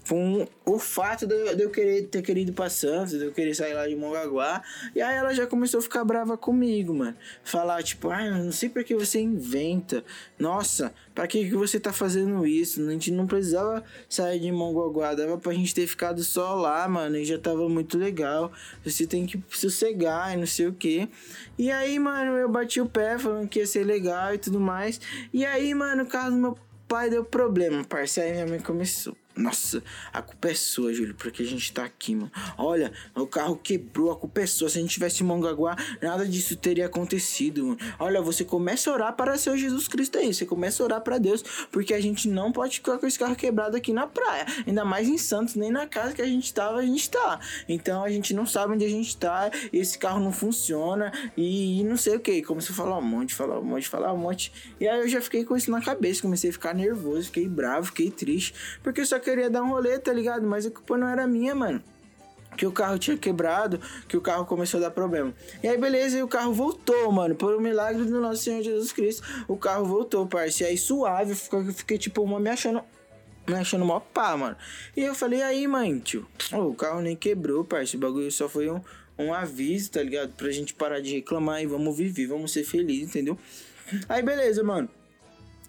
Com 0.07 0.47
o 0.65 0.79
fato 0.79 1.27
de 1.27 1.33
eu, 1.61 1.69
querer 1.69 2.07
ter 2.07 2.21
querido 2.21 2.51
pra 2.53 2.69
Santos, 2.69 3.11
de 3.11 3.25
eu 3.25 3.31
querer 3.31 3.53
sair 3.53 3.73
lá 3.73 3.87
de 3.87 3.95
Mongaguá. 3.95 4.61
E 4.95 5.01
aí 5.01 5.15
ela 5.15 5.33
já 5.33 5.45
começou 5.45 5.79
a 5.79 5.83
ficar 5.83 6.03
brava 6.03 6.37
comigo, 6.37 6.93
mano. 6.93 7.15
Falar, 7.43 7.83
tipo, 7.83 8.09
ah, 8.09 8.29
não 8.29 8.51
sei 8.51 8.67
por 8.67 8.83
que 8.83 8.95
você 8.95 9.19
inventa. 9.19 10.03
Nossa, 10.39 10.93
pra 11.13 11.27
que, 11.27 11.49
que 11.49 11.55
você 11.55 11.79
tá 11.79 11.93
fazendo 11.93 12.45
isso? 12.45 12.81
A 12.81 12.91
gente 12.91 13.11
não 13.11 13.27
precisava 13.27 13.83
sair 14.09 14.39
de 14.39 14.51
Mongaguá. 14.51 15.13
Dava 15.13 15.37
pra 15.37 15.53
gente 15.53 15.73
ter 15.73 15.85
ficado 15.85 16.23
só 16.23 16.55
lá, 16.55 16.87
mano. 16.87 17.17
E 17.17 17.23
já 17.23 17.37
tava 17.37 17.69
muito 17.69 17.97
legal. 17.97 18.51
Você 18.83 19.05
tem 19.05 19.25
que 19.25 19.41
sossegar 19.49 20.33
e 20.33 20.37
não 20.37 20.47
sei 20.47 20.67
o 20.67 20.73
que. 20.73 21.07
E 21.57 21.71
aí, 21.71 21.99
mano, 21.99 22.37
eu 22.37 22.49
bati 22.49 22.81
o 22.81 22.89
pé 22.89 23.17
falando 23.19 23.47
que 23.47 23.59
ia 23.59 23.67
ser 23.67 23.85
legal 23.85 24.33
e 24.33 24.37
tudo 24.37 24.59
mais. 24.59 24.99
E 25.31 25.45
aí, 25.45 25.73
mano, 25.73 26.03
o 26.03 26.07
carro 26.07 26.31
do 26.31 26.37
meu 26.37 26.57
pai 26.87 27.09
deu 27.09 27.23
problema, 27.23 27.83
parceiro. 27.83 28.29
Aí 28.29 28.35
minha 28.35 28.47
mãe 28.47 28.59
começou. 28.59 29.20
Nossa, 29.35 29.81
a 30.11 30.21
culpa 30.21 30.49
é 30.49 30.53
sua, 30.53 30.93
Júlio, 30.93 31.15
porque 31.15 31.43
a 31.43 31.45
gente 31.45 31.71
tá 31.71 31.85
aqui, 31.85 32.15
mano. 32.15 32.31
Olha, 32.57 32.91
o 33.15 33.25
carro 33.25 33.55
quebrou, 33.55 34.11
a 34.11 34.15
culpa 34.15 34.41
é 34.41 34.45
sua. 34.45 34.69
Se 34.69 34.77
a 34.77 34.81
gente 34.81 34.91
tivesse 34.91 35.23
em 35.23 35.25
Mongaguá, 35.25 35.75
nada 36.01 36.27
disso 36.27 36.55
teria 36.55 36.85
acontecido, 36.85 37.65
mano. 37.67 37.77
Olha, 37.99 38.21
você 38.21 38.43
começa 38.43 38.89
a 38.89 38.93
orar 38.93 39.13
para 39.15 39.37
seu 39.37 39.57
Jesus 39.57 39.87
Cristo 39.87 40.17
aí. 40.17 40.33
Você 40.33 40.45
começa 40.45 40.83
a 40.83 40.85
orar 40.85 41.01
para 41.01 41.17
Deus, 41.17 41.43
porque 41.71 41.93
a 41.93 42.01
gente 42.01 42.27
não 42.27 42.51
pode 42.51 42.75
ficar 42.75 42.97
com 42.97 43.07
esse 43.07 43.17
carro 43.17 43.35
quebrado 43.35 43.77
aqui 43.77 43.93
na 43.93 44.05
praia. 44.05 44.45
Ainda 44.67 44.83
mais 44.83 45.07
em 45.07 45.17
Santos, 45.17 45.55
nem 45.55 45.71
na 45.71 45.87
casa 45.87 46.13
que 46.13 46.21
a 46.21 46.27
gente 46.27 46.53
tava, 46.53 46.79
a 46.79 46.85
gente 46.85 47.09
tá. 47.09 47.39
Então 47.69 48.03
a 48.03 48.09
gente 48.09 48.33
não 48.33 48.45
sabe 48.45 48.73
onde 48.73 48.85
a 48.85 48.89
gente 48.89 49.15
tá, 49.15 49.49
esse 49.71 49.97
carro 49.97 50.19
não 50.19 50.31
funciona 50.31 51.11
e, 51.37 51.79
e 51.79 51.83
não 51.83 51.97
sei 51.97 52.15
o 52.15 52.19
que. 52.19 52.41
Começou 52.41 52.73
a 52.73 52.77
falar 52.77 52.97
um 52.97 53.01
monte, 53.01 53.33
falar 53.33 53.59
um 53.59 53.63
monte, 53.63 53.87
falar 53.87 54.13
um 54.13 54.17
monte. 54.17 54.51
E 54.79 54.87
aí 54.87 54.99
eu 54.99 55.07
já 55.07 55.21
fiquei 55.21 55.45
com 55.45 55.55
isso 55.55 55.71
na 55.71 55.81
cabeça, 55.81 56.21
comecei 56.21 56.49
a 56.49 56.53
ficar 56.53 56.73
nervoso, 56.73 57.25
fiquei 57.27 57.47
bravo, 57.47 57.87
fiquei 57.87 58.11
triste, 58.11 58.53
porque 58.83 59.05
só 59.05 59.19
queria 59.31 59.49
dar 59.49 59.63
um 59.63 59.69
rolê, 59.69 59.97
tá 59.97 60.11
ligado? 60.13 60.45
Mas 60.45 60.65
a 60.65 60.71
culpa 60.71 60.97
não 60.97 61.07
era 61.07 61.25
minha, 61.25 61.55
mano. 61.55 61.81
Que 62.57 62.65
o 62.65 62.71
carro 62.71 62.99
tinha 62.99 63.17
quebrado, 63.17 63.79
que 64.09 64.17
o 64.17 64.21
carro 64.21 64.45
começou 64.45 64.77
a 64.79 64.83
dar 64.83 64.91
problema. 64.91 65.33
E 65.63 65.67
aí, 65.67 65.77
beleza, 65.77 66.17
e 66.17 66.23
o 66.23 66.27
carro 66.27 66.53
voltou, 66.53 67.09
mano. 67.11 67.33
Por 67.33 67.55
um 67.55 67.61
milagre 67.61 68.03
do 68.03 68.19
nosso 68.19 68.43
Senhor 68.43 68.61
Jesus 68.61 68.91
Cristo, 68.91 69.23
o 69.47 69.55
carro 69.55 69.85
voltou, 69.85 70.27
parceiro. 70.27 70.71
E 70.71 70.73
aí, 70.73 70.77
suave, 70.77 71.31
eu 71.31 71.73
fiquei, 71.73 71.97
tipo, 71.97 72.21
uma 72.21 72.39
me 72.39 72.49
achando 72.49 72.83
me 73.47 73.55
achando 73.55 73.83
mó 73.83 73.99
pá, 73.99 74.37
mano. 74.37 74.55
E 74.95 75.01
eu 75.01 75.15
falei, 75.15 75.41
aí, 75.41 75.67
mãe, 75.67 75.97
tio, 75.99 76.27
oh, 76.53 76.67
o 76.67 76.75
carro 76.75 77.01
nem 77.01 77.15
quebrou, 77.15 77.63
parceiro. 77.63 78.05
O 78.05 78.09
bagulho 78.09 78.31
só 78.31 78.47
foi 78.47 78.69
um, 78.69 78.81
um 79.17 79.33
aviso, 79.33 79.91
tá 79.91 80.03
ligado? 80.03 80.33
Pra 80.33 80.51
gente 80.51 80.73
parar 80.73 80.99
de 80.99 81.15
reclamar 81.15 81.63
e 81.63 81.65
vamos 81.65 81.97
viver, 81.97 82.27
vamos 82.27 82.51
ser 82.51 82.63
felizes, 82.63 83.09
entendeu? 83.09 83.39
Aí, 84.07 84.21
beleza, 84.21 84.61
mano. 84.61 84.89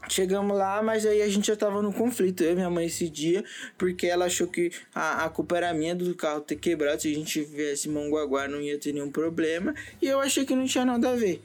Chegamos 0.09 0.57
lá, 0.57 0.83
mas 0.83 1.07
aí 1.07 1.23
a 1.23 1.29
gente 1.29 1.47
já 1.47 1.57
tava 1.57 1.81
no 1.81 1.93
conflito, 1.93 2.43
eu 2.43 2.53
e 2.53 2.55
minha 2.55 2.69
mãe 2.69 2.87
esse 2.87 3.09
dia, 3.09 3.45
porque 3.79 4.07
ela 4.07 4.27
achou 4.27 4.47
que 4.47 4.71
a, 4.95 5.25
a 5.25 5.31
culpa 5.31 5.57
era 5.57 5.73
minha 5.73 5.95
do 5.95 6.15
carro 6.15 6.41
ter 6.41 6.57
quebrado. 6.57 7.01
Se 7.03 7.11
a 7.11 7.15
gente 7.15 7.41
viesse 7.43 7.89
Mongaguá 7.89 8.49
não 8.49 8.61
ia 8.61 8.79
ter 8.79 8.93
nenhum 8.93 9.11
problema. 9.11 9.75
E 10.01 10.07
eu 10.07 10.21
achei 10.21 10.45
que 10.45 10.55
não 10.55 10.67
tinha 10.67 10.85
nada 10.85 11.11
a 11.11 11.17
ver. 11.17 11.43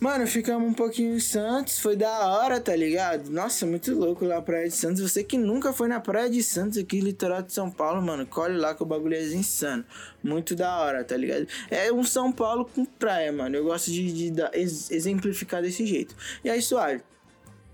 Mano, 0.00 0.28
ficamos 0.28 0.70
um 0.70 0.72
pouquinho 0.72 1.16
em 1.16 1.18
Santos, 1.18 1.80
foi 1.80 1.96
da 1.96 2.28
hora, 2.28 2.60
tá 2.60 2.74
ligado? 2.76 3.30
Nossa, 3.30 3.66
muito 3.66 3.92
louco 3.92 4.24
lá 4.24 4.40
Praia 4.40 4.68
de 4.68 4.74
Santos. 4.74 5.02
Você 5.02 5.24
que 5.24 5.36
nunca 5.36 5.72
foi 5.72 5.88
na 5.88 5.98
Praia 5.98 6.30
de 6.30 6.40
Santos, 6.40 6.78
aqui 6.78 7.00
litoral 7.00 7.42
de 7.42 7.52
São 7.52 7.68
Paulo, 7.68 8.00
mano, 8.00 8.24
colhe 8.24 8.56
lá 8.56 8.76
que 8.76 8.82
o 8.82 8.86
bagulho 8.86 9.16
é 9.16 9.24
insano. 9.24 9.84
Muito 10.22 10.54
da 10.54 10.78
hora, 10.78 11.02
tá 11.02 11.16
ligado? 11.16 11.48
É 11.68 11.92
um 11.92 12.04
São 12.04 12.30
Paulo 12.30 12.64
com 12.64 12.84
praia, 12.84 13.32
mano. 13.32 13.56
Eu 13.56 13.64
gosto 13.64 13.90
de, 13.90 14.12
de, 14.12 14.30
de 14.30 14.42
exemplificar 14.54 15.62
desse 15.62 15.84
jeito. 15.84 16.14
E 16.44 16.50
aí, 16.50 16.62
suave. 16.62 17.02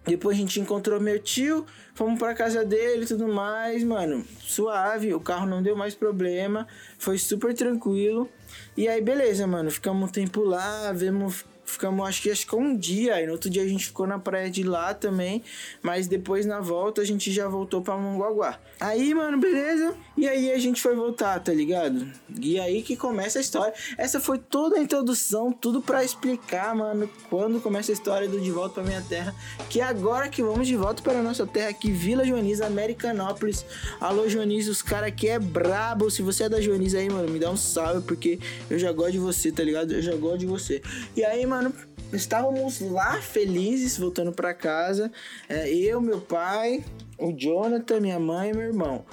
Depois 0.04 0.36
a 0.36 0.40
gente 0.40 0.60
encontrou 0.60 1.00
meu 1.00 1.18
tio, 1.18 1.64
fomos 1.94 2.18
pra 2.18 2.34
casa 2.34 2.64
dele 2.64 3.04
e 3.04 3.06
tudo 3.06 3.26
mais, 3.26 3.82
mano. 3.82 4.24
Suave, 4.40 5.14
o 5.14 5.20
carro 5.20 5.46
não 5.46 5.62
deu 5.62 5.74
mais 5.74 5.94
problema, 5.94 6.66
foi 6.98 7.16
super 7.16 7.54
tranquilo. 7.54 8.28
E 8.76 8.86
aí, 8.86 9.00
beleza, 9.00 9.46
mano. 9.46 9.70
Ficamos 9.70 10.08
um 10.08 10.12
tempo 10.12 10.42
lá, 10.42 10.92
vemos 10.92 11.44
ficamos 11.74 12.08
acho 12.08 12.22
que 12.22 12.30
acho 12.30 12.46
que 12.46 12.56
um 12.56 12.76
dia, 12.76 13.20
e 13.20 13.26
no 13.26 13.32
outro 13.32 13.50
dia 13.50 13.62
a 13.62 13.68
gente 13.68 13.86
ficou 13.86 14.06
na 14.06 14.18
praia 14.18 14.50
de 14.50 14.62
lá 14.62 14.94
também, 14.94 15.42
mas 15.82 16.06
depois 16.06 16.46
na 16.46 16.60
volta 16.60 17.02
a 17.02 17.04
gente 17.04 17.30
já 17.30 17.48
voltou 17.48 17.82
para 17.82 17.96
Mongaguá. 17.96 18.58
Aí, 18.80 19.14
mano, 19.14 19.38
beleza? 19.38 19.94
E 20.16 20.28
aí 20.28 20.52
a 20.52 20.58
gente 20.58 20.80
foi 20.80 20.94
voltar, 20.94 21.38
tá 21.40 21.52
ligado? 21.52 22.06
E 22.40 22.58
aí 22.58 22.82
que 22.82 22.96
começa 22.96 23.38
a 23.38 23.40
história. 23.40 23.74
Essa 23.98 24.20
foi 24.20 24.38
toda 24.38 24.76
a 24.76 24.80
introdução, 24.80 25.52
tudo 25.52 25.82
para 25.82 26.04
explicar, 26.04 26.74
mano, 26.74 27.08
quando 27.28 27.60
começa 27.60 27.92
a 27.92 27.94
história 27.94 28.28
do 28.28 28.40
De 28.40 28.50
Volta 28.50 28.74
para 28.74 28.84
Minha 28.84 29.02
Terra, 29.02 29.34
que 29.68 29.80
é 29.80 29.84
agora 29.84 30.28
que 30.28 30.42
vamos 30.42 30.66
de 30.66 30.76
volta 30.76 31.02
para 31.02 31.22
nossa 31.22 31.46
terra 31.46 31.70
aqui, 31.70 31.90
Vila 31.90 32.24
Joaniz, 32.24 32.60
Americanópolis. 32.60 33.64
Alô, 34.00 34.28
Joaniz, 34.28 34.68
os 34.68 34.82
caras 34.82 35.08
aqui 35.08 35.28
é 35.28 35.38
brabo. 35.38 36.10
Se 36.10 36.22
você 36.22 36.44
é 36.44 36.48
da 36.48 36.60
Joaniz 36.60 36.94
aí, 36.94 37.08
mano, 37.08 37.28
me 37.28 37.38
dá 37.38 37.50
um 37.50 37.56
salve, 37.56 38.02
porque 38.06 38.38
eu 38.70 38.78
já 38.78 38.92
gosto 38.92 39.12
de 39.12 39.18
você, 39.18 39.50
tá 39.50 39.62
ligado? 39.62 39.92
Eu 39.92 40.02
já 40.02 40.14
gosto 40.14 40.38
de 40.38 40.46
você. 40.46 40.82
E 41.16 41.24
aí, 41.24 41.44
mano, 41.46 41.63
estávamos 42.12 42.80
lá 42.80 43.20
felizes, 43.20 43.98
voltando 43.98 44.32
para 44.32 44.54
casa. 44.54 45.10
É, 45.48 45.72
eu, 45.72 46.00
meu 46.00 46.20
pai, 46.20 46.84
o 47.18 47.32
Jonathan, 47.32 48.00
minha 48.00 48.18
mãe 48.18 48.50
e 48.50 48.54
meu 48.54 48.62
irmão. 48.62 49.04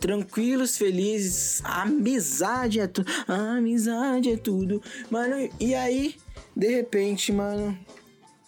Tranquilos, 0.00 0.78
felizes, 0.78 1.60
amizade 1.64 2.80
é 2.80 2.86
tudo, 2.86 3.10
amizade 3.28 4.32
é 4.32 4.36
tudo, 4.36 4.82
mano. 5.10 5.48
E 5.58 5.74
aí, 5.74 6.16
de 6.56 6.68
repente, 6.68 7.32
mano, 7.32 7.78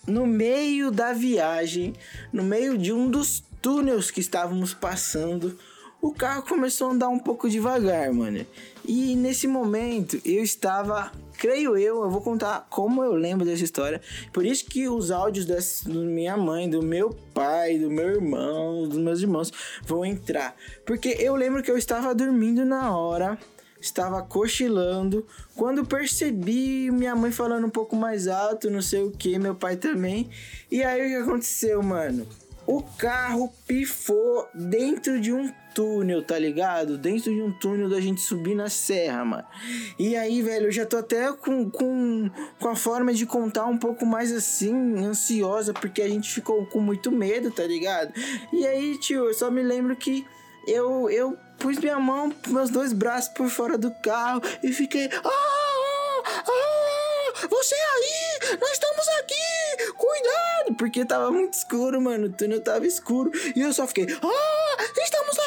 no 0.07 0.27
meio 0.27 0.91
da 0.91 1.13
viagem, 1.13 1.93
no 2.33 2.43
meio 2.43 2.79
de 2.79 2.93
um 2.93 3.11
dos 3.11 3.43
túneis 3.61 4.11
que 4.11 4.21
estávamos 4.21 4.73
passando, 4.73 5.59
o 6.01 6.13
carro 6.13 6.43
começou 6.43 6.89
a 6.89 6.93
andar 6.93 7.09
um 7.09 7.19
pouco 7.19 7.49
devagar, 7.49 8.13
mano. 8.13 8.45
E 8.85 9.15
nesse 9.15 9.47
momento 9.47 10.21
eu 10.25 10.43
estava 10.43 11.13
creio 11.43 11.77
eu, 11.77 12.05
eu 12.05 12.09
vou 12.09 12.21
contar 12.21 12.69
como 12.71 13.03
eu 13.03 13.15
lembro 13.15 13.45
dessa 13.45 13.65
história. 13.65 14.01
Por 14.33 14.47
isso 14.47 14.65
que 14.65 14.89
os 14.89 15.11
áudios 15.11 15.45
da 15.45 15.59
minha 15.93 16.37
mãe, 16.37 16.71
do 16.71 16.81
meu 16.81 17.11
pai, 17.35 17.77
do 17.79 17.91
meu 17.91 18.11
irmão, 18.11 18.89
dos 18.89 18.99
meus 18.99 19.21
irmãos 19.21 19.53
vão 19.83 20.05
entrar. 20.05 20.55
Porque 20.87 21.17
eu 21.19 21.35
lembro 21.35 21.61
que 21.61 21.69
eu 21.69 21.77
estava 21.77 22.15
dormindo 22.15 22.65
na 22.65 22.97
hora, 22.97 23.37
estava 23.81 24.23
cochilando, 24.23 25.27
quando 25.57 25.85
percebi 25.85 26.93
minha 26.93 27.17
mãe 27.17 27.33
falando 27.33 27.67
um 27.67 27.71
pouco 27.71 27.97
mais 27.97 28.29
alto, 28.29 28.71
não 28.71 28.81
sei 28.81 29.03
o 29.03 29.11
que, 29.11 29.37
meu 29.37 29.57
pai 29.57 29.75
também. 29.75 30.31
E 30.71 30.85
aí 30.85 31.05
o 31.05 31.09
que 31.09 31.29
aconteceu, 31.29 31.83
mano? 31.83 32.25
O 32.65 32.85
carro 32.97 33.53
pifou 33.67 34.49
dentro 34.55 35.21
de 35.21 35.33
um 35.33 35.53
túnel, 35.75 36.23
tá 36.23 36.39
ligado? 36.39 36.97
Dentro 36.99 37.33
de 37.33 37.41
um 37.43 37.53
túnel 37.53 37.89
da 37.89 38.01
gente 38.01 38.21
subir 38.21 38.55
na 38.55 38.69
serra, 38.69 39.25
mano. 39.25 39.45
E 39.99 40.17
aí, 40.17 40.43
velho, 40.43 40.67
eu 40.67 40.73
já 40.73 40.87
tô 40.87 40.99
até 40.99 41.33
com, 41.33 41.71
com, 41.71 42.31
com 42.59 42.69
a 42.69 42.77
forma 42.77 43.13
de 43.13 43.27
contar 43.27 43.67
um 43.67 43.79
pouco 43.79 44.07
mais 44.07 44.33
assim, 44.33 45.05
ansiosa, 45.05 45.73
porque 45.73 46.03
a 46.03 46.09
gente 46.09 46.33
ficou 46.33 46.65
com 46.67 46.81
muito 46.81 47.11
medo, 47.11 47.51
tá 47.51 47.65
ligado? 47.65 48.13
E 48.53 48.67
aí, 48.67 48.99
tio, 48.99 49.27
eu 49.27 49.35
só 49.35 49.51
me 49.51 49.63
lembro 49.63 49.97
que 49.97 50.27
eu, 50.67 51.11
eu 51.11 51.37
pus 51.59 51.79
minha 51.79 51.99
mão, 51.99 52.33
meus 52.47 52.71
dois 52.71 52.93
braços 52.93 53.33
por 53.35 53.49
fora 53.49 53.77
do 53.77 53.91
carro 54.03 54.41
e 54.63 54.73
fiquei. 54.73 55.07
Ah! 55.07 55.29
ah, 56.25 56.45
ah 56.47 57.13
você 57.49 57.75
aí! 57.75 58.59
Nós 58.61 58.73
estamos 58.73 59.09
aqui! 59.21 59.93
Cuidado! 59.97 60.77
Porque 60.79 61.05
tava 61.05 61.31
muito 61.31 61.55
escuro, 61.55 62.01
mano. 62.01 62.27
O 62.27 62.33
túnel 62.33 62.61
tava 62.61 62.87
escuro. 62.87 63.31
E 63.57 63.61
eu 63.61 63.73
só 63.73 63.87
fiquei. 63.87 64.07
Ah! 64.23 64.83
Estamos 65.03 65.39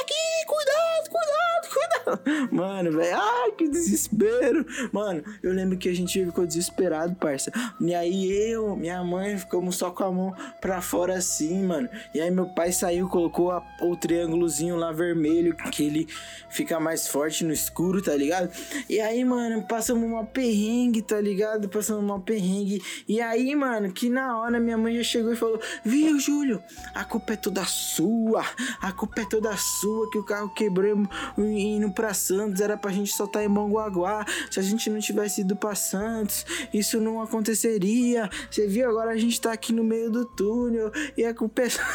Mano, 2.51 2.91
velho, 2.91 3.15
ai, 3.15 3.51
que 3.51 3.67
desespero. 3.67 4.65
Mano, 4.91 5.23
eu 5.41 5.53
lembro 5.53 5.77
que 5.77 5.89
a 5.89 5.95
gente 5.95 6.23
ficou 6.25 6.45
desesperado, 6.45 7.15
parça. 7.15 7.51
E 7.79 7.93
aí 7.93 8.31
eu, 8.49 8.75
minha 8.75 9.03
mãe, 9.03 9.37
ficamos 9.37 9.75
só 9.75 9.91
com 9.91 10.03
a 10.03 10.11
mão 10.11 10.33
pra 10.61 10.81
fora 10.81 11.15
assim, 11.17 11.63
mano. 11.63 11.89
E 12.13 12.21
aí 12.21 12.31
meu 12.31 12.47
pai 12.47 12.71
saiu, 12.71 13.07
colocou 13.07 13.51
a, 13.51 13.63
o 13.81 13.95
triângulozinho 13.95 14.75
lá 14.75 14.91
vermelho, 14.91 15.55
que 15.71 15.83
ele 15.83 16.07
fica 16.49 16.79
mais 16.79 17.07
forte 17.07 17.43
no 17.43 17.53
escuro, 17.53 18.01
tá 18.01 18.15
ligado? 18.15 18.51
E 18.89 18.99
aí, 18.99 19.23
mano, 19.23 19.63
passamos 19.63 20.03
uma 20.03 20.25
perrengue, 20.25 21.01
tá 21.01 21.19
ligado? 21.19 21.69
Passamos 21.69 22.03
uma 22.03 22.19
perrengue. 22.19 22.81
E 23.07 23.21
aí, 23.21 23.55
mano, 23.55 23.91
que 23.91 24.09
na 24.09 24.39
hora 24.39 24.59
minha 24.59 24.77
mãe 24.77 24.95
já 24.97 25.03
chegou 25.03 25.33
e 25.33 25.35
falou: 25.35 25.59
Viu, 25.83 26.19
Júlio, 26.19 26.61
a 26.93 27.03
culpa 27.03 27.33
é 27.33 27.35
toda 27.35 27.63
sua. 27.65 28.45
A 28.81 28.91
culpa 28.91 29.21
é 29.21 29.25
toda 29.25 29.55
sua 29.57 30.09
que 30.11 30.17
o 30.17 30.23
carro 30.23 30.49
quebrou 30.53 31.07
indo 31.37 31.91
pra 31.95 32.13
Santos, 32.13 32.61
era 32.61 32.77
pra 32.77 32.91
gente 32.91 33.11
soltar 33.13 33.43
em 33.43 33.47
Mongaguá. 33.47 34.25
Se 34.51 34.59
a 34.59 34.63
gente 34.63 34.89
não 34.89 34.99
tivesse 34.99 35.41
ido 35.41 35.55
pra 35.55 35.73
Santos, 35.73 36.45
isso 36.73 36.99
não 36.99 37.21
aconteceria. 37.21 38.29
Você 38.51 38.67
viu? 38.67 38.89
Agora 38.89 39.11
a 39.11 39.17
gente 39.17 39.39
tá 39.39 39.53
aqui 39.53 39.71
no 39.73 39.83
meio 39.83 40.11
do 40.11 40.25
túnel 40.25 40.91
e 41.17 41.23
é 41.23 41.33
com 41.33 41.45
o 41.45 41.49
pessoal. 41.49 41.87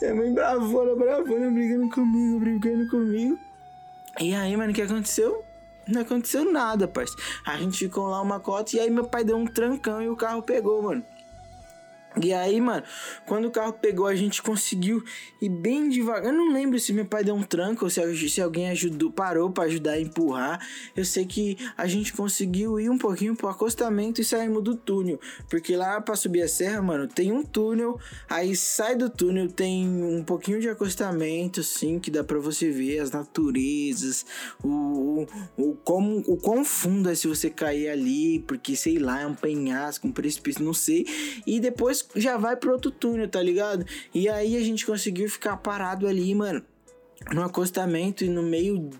É 0.00 0.12
mãe 0.12 0.32
bravona, 0.32 0.94
bravona, 0.94 1.50
brigando 1.50 1.90
comigo, 1.90 2.40
brigando 2.40 2.88
comigo. 2.88 3.38
E 4.20 4.32
aí, 4.34 4.56
mano, 4.56 4.70
o 4.70 4.74
que 4.74 4.82
aconteceu? 4.82 5.44
Não 5.88 6.02
aconteceu 6.02 6.50
nada, 6.50 6.86
parceiro. 6.86 7.22
A 7.44 7.56
gente 7.56 7.78
ficou 7.78 8.06
lá 8.08 8.20
uma 8.20 8.38
cota 8.38 8.76
e 8.76 8.80
aí 8.80 8.90
meu 8.90 9.04
pai 9.04 9.24
deu 9.24 9.36
um 9.36 9.46
trancão 9.46 10.00
e 10.02 10.08
o 10.08 10.16
carro 10.16 10.42
pegou, 10.42 10.82
mano. 10.82 11.04
E 12.16 12.32
aí, 12.32 12.60
mano, 12.60 12.82
quando 13.26 13.46
o 13.46 13.50
carro 13.50 13.72
pegou, 13.74 14.06
a 14.06 14.14
gente 14.14 14.42
conseguiu 14.42 15.04
ir 15.40 15.48
bem 15.48 15.88
devagar. 15.88 16.24
Eu 16.24 16.32
não 16.32 16.52
lembro 16.52 16.78
se 16.78 16.92
meu 16.92 17.04
pai 17.04 17.22
deu 17.22 17.34
um 17.34 17.42
tranco 17.42 17.84
ou 17.84 17.90
se, 17.90 18.28
se 18.30 18.40
alguém 18.40 18.70
ajudou, 18.70 19.12
parou 19.12 19.50
para 19.50 19.64
ajudar 19.64 19.92
a 19.92 20.00
empurrar. 20.00 20.66
Eu 20.96 21.04
sei 21.04 21.26
que 21.26 21.56
a 21.76 21.86
gente 21.86 22.12
conseguiu 22.12 22.80
ir 22.80 22.88
um 22.90 22.98
pouquinho 22.98 23.36
pro 23.36 23.48
acostamento 23.48 24.20
e 24.20 24.24
saímos 24.24 24.64
do 24.64 24.74
túnel. 24.74 25.20
Porque 25.48 25.76
lá 25.76 26.00
pra 26.00 26.16
subir 26.16 26.42
a 26.42 26.48
serra, 26.48 26.80
mano, 26.80 27.06
tem 27.06 27.30
um 27.30 27.42
túnel. 27.42 28.00
Aí 28.28 28.56
sai 28.56 28.96
do 28.96 29.10
túnel, 29.10 29.48
tem 29.48 29.86
um 29.86 30.24
pouquinho 30.24 30.60
de 30.60 30.68
acostamento, 30.68 31.60
assim, 31.60 31.98
que 31.98 32.10
dá 32.10 32.24
pra 32.24 32.38
você 32.38 32.70
ver 32.70 33.00
as 33.00 33.10
naturezas, 33.10 34.24
o, 34.62 34.68
o, 34.68 35.26
o, 35.56 35.76
como, 35.84 36.18
o 36.26 36.36
quão 36.36 36.64
fundo 36.64 37.10
é 37.10 37.14
se 37.14 37.28
você 37.28 37.50
cair 37.50 37.88
ali, 37.88 38.40
porque 38.40 38.74
sei 38.74 38.98
lá, 38.98 39.20
é 39.20 39.26
um 39.26 39.34
penhasco, 39.34 40.08
um 40.08 40.12
precipício, 40.12 40.64
não 40.64 40.74
sei. 40.74 41.06
E 41.46 41.60
depois 41.60 41.97
já 42.16 42.36
vai 42.36 42.56
pro 42.56 42.72
outro 42.72 42.90
túnel, 42.90 43.28
tá 43.28 43.42
ligado? 43.42 43.84
E 44.14 44.28
aí 44.28 44.56
a 44.56 44.60
gente 44.60 44.84
conseguiu 44.84 45.28
ficar 45.28 45.56
parado 45.56 46.06
ali, 46.06 46.34
mano, 46.34 46.62
no 47.32 47.42
acostamento 47.42 48.24
e 48.24 48.28
no 48.28 48.42
meio 48.42 48.90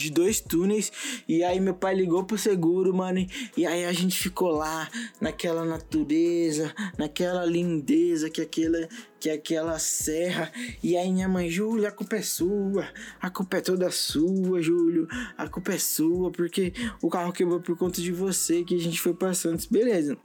de 0.00 0.10
dois 0.10 0.40
túneis. 0.40 0.90
E 1.28 1.44
aí 1.44 1.60
meu 1.60 1.74
pai 1.74 1.94
ligou 1.94 2.24
pro 2.24 2.38
seguro, 2.38 2.94
mano. 2.94 3.26
E 3.56 3.66
aí 3.66 3.84
a 3.84 3.92
gente 3.92 4.18
ficou 4.18 4.50
lá, 4.50 4.88
naquela 5.20 5.64
natureza, 5.64 6.74
naquela 6.96 7.44
lindeza 7.44 8.30
que 8.30 8.40
aquela, 8.40 8.88
que 9.20 9.28
aquela 9.28 9.78
serra. 9.78 10.50
E 10.82 10.96
aí 10.96 11.12
minha 11.12 11.28
mãe, 11.28 11.50
Júlio, 11.50 11.86
a 11.86 11.92
culpa 11.92 12.16
é 12.16 12.22
sua. 12.22 12.88
A 13.20 13.28
culpa 13.28 13.58
é 13.58 13.60
toda 13.60 13.90
sua, 13.90 14.62
Júlio. 14.62 15.06
A 15.36 15.48
culpa 15.48 15.74
é 15.74 15.78
sua, 15.78 16.30
porque 16.30 16.72
o 17.02 17.08
carro 17.08 17.32
quebrou 17.32 17.60
por 17.60 17.76
conta 17.76 18.00
de 18.00 18.10
você 18.10 18.64
que 18.64 18.74
a 18.74 18.80
gente 18.80 19.00
foi 19.00 19.14
passando. 19.14 19.60
Beleza. 19.70 20.16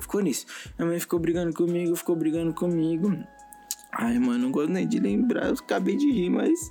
Ficou 0.00 0.20
nisso. 0.20 0.46
Minha 0.78 0.90
mãe 0.90 1.00
ficou 1.00 1.18
brigando 1.18 1.52
comigo, 1.54 1.96
ficou 1.96 2.16
brigando 2.16 2.52
comigo. 2.52 3.16
Ai, 3.92 4.18
mano, 4.18 4.38
não 4.38 4.50
gosto 4.50 4.70
nem 4.70 4.86
de 4.86 4.98
lembrar. 4.98 5.46
Eu 5.46 5.54
acabei 5.54 5.96
de 5.96 6.10
rir, 6.10 6.28
mas 6.28 6.70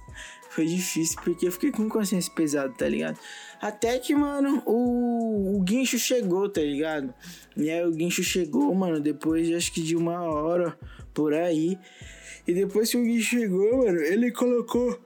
foi 0.50 0.66
difícil 0.66 1.20
porque 1.24 1.48
eu 1.48 1.52
fiquei 1.52 1.72
com 1.72 1.90
consciência 1.90 2.32
pesada, 2.34 2.72
tá 2.74 2.88
ligado? 2.88 3.18
Até 3.60 3.98
que, 3.98 4.14
mano, 4.16 4.62
o, 4.66 5.58
o 5.58 5.62
guincho 5.62 5.98
chegou, 5.98 6.48
tá 6.48 6.62
ligado? 6.62 7.14
E 7.58 7.70
aí 7.70 7.84
o 7.86 7.92
guincho 7.92 8.24
chegou, 8.24 8.74
mano, 8.76 9.00
depois 9.00 9.48
de, 9.48 9.56
acho 9.56 9.72
que 9.74 9.82
de 9.82 9.96
uma 9.96 10.22
hora 10.22 10.78
por 11.14 11.34
aí. 11.34 11.80
E 12.48 12.54
depois 12.54 12.92
que 12.92 12.98
o 12.98 13.04
guincho 13.04 13.40
chegou, 13.40 13.80
mano, 13.80 14.00
ele 14.00 14.32
colocou 14.32 15.00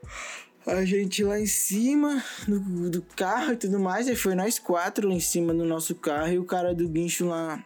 a 0.66 0.84
gente 0.84 1.24
lá 1.24 1.40
em 1.40 1.46
cima 1.46 2.22
do, 2.46 2.90
do 2.90 3.02
carro 3.16 3.54
e 3.54 3.56
tudo 3.56 3.80
mais. 3.80 4.08
E 4.08 4.14
foi 4.14 4.34
nós 4.34 4.58
quatro 4.58 5.10
em 5.10 5.20
cima 5.20 5.54
do 5.54 5.64
nosso 5.64 5.94
carro 5.94 6.32
e 6.32 6.38
o 6.38 6.44
cara 6.44 6.74
do 6.74 6.86
guincho 6.86 7.26
lá 7.26 7.64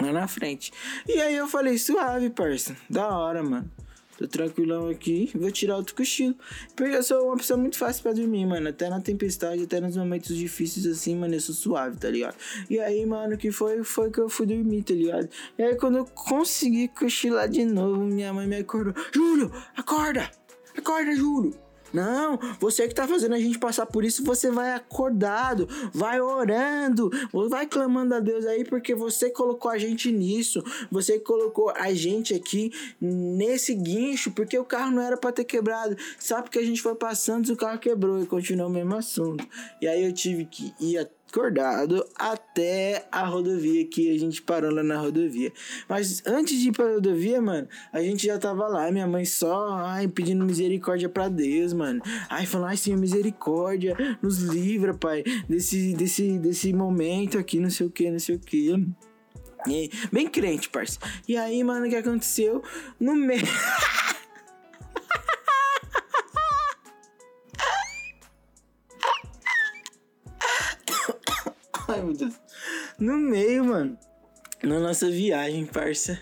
lá 0.00 0.12
na 0.12 0.28
frente. 0.28 0.72
E 1.06 1.20
aí 1.20 1.36
eu 1.36 1.48
falei, 1.48 1.78
suave, 1.78 2.30
parça. 2.30 2.76
Da 2.88 3.08
hora, 3.08 3.42
mano. 3.42 3.70
Tô 4.18 4.26
tranquilão 4.26 4.88
aqui, 4.88 5.30
vou 5.32 5.48
tirar 5.52 5.76
outro 5.76 5.94
cochilo. 5.94 6.34
Porque 6.74 6.96
eu 6.96 7.02
sou 7.04 7.28
uma 7.28 7.36
pessoa 7.36 7.56
muito 7.56 7.78
fácil 7.78 8.02
pra 8.02 8.12
dormir, 8.12 8.46
mano. 8.46 8.68
Até 8.68 8.88
na 8.90 9.00
tempestade, 9.00 9.62
até 9.62 9.80
nos 9.80 9.96
momentos 9.96 10.36
difíceis 10.36 10.86
assim, 10.86 11.14
mano, 11.14 11.34
eu 11.34 11.40
sou 11.40 11.54
suave, 11.54 11.96
tá 11.98 12.10
ligado? 12.10 12.34
E 12.68 12.80
aí, 12.80 13.06
mano, 13.06 13.38
que 13.38 13.52
foi, 13.52 13.84
foi 13.84 14.10
que 14.10 14.18
eu 14.18 14.28
fui 14.28 14.44
dormir, 14.44 14.82
tá 14.82 14.92
ligado? 14.92 15.28
E 15.56 15.62
aí, 15.62 15.76
quando 15.76 15.98
eu 15.98 16.04
consegui 16.04 16.88
cochilar 16.88 17.48
de 17.48 17.64
novo, 17.64 18.02
minha 18.02 18.32
mãe 18.32 18.48
me 18.48 18.56
acordou. 18.56 18.92
Júlio, 19.14 19.52
acorda! 19.76 20.28
Acorda, 20.76 21.14
Júlio! 21.14 21.67
Não, 21.92 22.38
você 22.60 22.86
que 22.86 22.94
tá 22.94 23.06
fazendo 23.06 23.34
a 23.34 23.38
gente 23.38 23.58
passar 23.58 23.86
por 23.86 24.04
isso, 24.04 24.24
você 24.24 24.50
vai 24.50 24.72
acordado, 24.72 25.68
vai 25.92 26.20
orando, 26.20 27.10
vai 27.48 27.66
clamando 27.66 28.14
a 28.14 28.20
Deus 28.20 28.46
aí, 28.46 28.64
porque 28.64 28.94
você 28.94 29.30
colocou 29.30 29.70
a 29.70 29.78
gente 29.78 30.10
nisso, 30.12 30.62
você 30.90 31.18
colocou 31.18 31.70
a 31.70 31.92
gente 31.92 32.34
aqui 32.34 32.72
nesse 33.00 33.74
guincho, 33.74 34.30
porque 34.32 34.58
o 34.58 34.64
carro 34.64 34.90
não 34.90 35.02
era 35.02 35.16
para 35.16 35.32
ter 35.32 35.44
quebrado. 35.44 35.96
Sabe 36.18 36.50
que 36.50 36.58
a 36.58 36.64
gente 36.64 36.82
foi 36.82 36.94
passando, 36.94 37.48
o 37.50 37.56
carro 37.56 37.78
quebrou 37.78 38.22
e 38.22 38.26
continuou 38.26 38.68
o 38.68 38.72
mesmo 38.72 38.94
assunto. 38.94 39.46
E 39.80 39.86
aí 39.86 40.04
eu 40.04 40.12
tive 40.12 40.44
que 40.44 40.74
ir 40.80 40.98
até 40.98 41.17
acordado 41.28 42.04
até 42.14 43.06
a 43.12 43.24
rodovia 43.24 43.84
que 43.84 44.14
a 44.14 44.18
gente 44.18 44.42
parou 44.42 44.72
lá 44.72 44.82
na 44.82 44.98
rodovia. 44.98 45.52
Mas 45.88 46.22
antes 46.26 46.58
de 46.58 46.68
ir 46.68 46.72
pra 46.72 46.94
rodovia, 46.94 47.40
mano, 47.40 47.68
a 47.92 48.00
gente 48.00 48.26
já 48.26 48.38
tava 48.38 48.66
lá, 48.66 48.90
minha 48.90 49.06
mãe 49.06 49.24
só, 49.24 49.68
ai, 49.74 50.08
pedindo 50.08 50.44
misericórdia 50.44 51.08
para 51.08 51.28
Deus, 51.28 51.72
mano. 51.72 52.00
Ai, 52.28 52.46
falando, 52.46 52.68
ai, 52.68 52.76
Senhor, 52.76 52.98
misericórdia, 52.98 53.96
nos 54.22 54.38
livra, 54.38 54.94
pai, 54.94 55.22
desse, 55.48 55.94
desse, 55.94 56.38
desse 56.38 56.72
momento 56.72 57.38
aqui, 57.38 57.60
não 57.60 57.70
sei 57.70 57.86
o 57.86 57.90
que, 57.90 58.10
não 58.10 58.18
sei 58.18 58.36
o 58.36 58.38
que. 58.38 58.88
Bem 60.10 60.28
crente, 60.28 60.68
parça. 60.70 60.98
E 61.26 61.36
aí, 61.36 61.62
mano, 61.62 61.86
o 61.86 61.90
que 61.90 61.96
aconteceu? 61.96 62.62
No 62.98 63.14
meio. 63.14 63.42
No 73.00 73.16
meio, 73.16 73.64
mano, 73.64 73.96
na 74.60 74.80
nossa 74.80 75.08
viagem, 75.08 75.64
parça, 75.64 76.20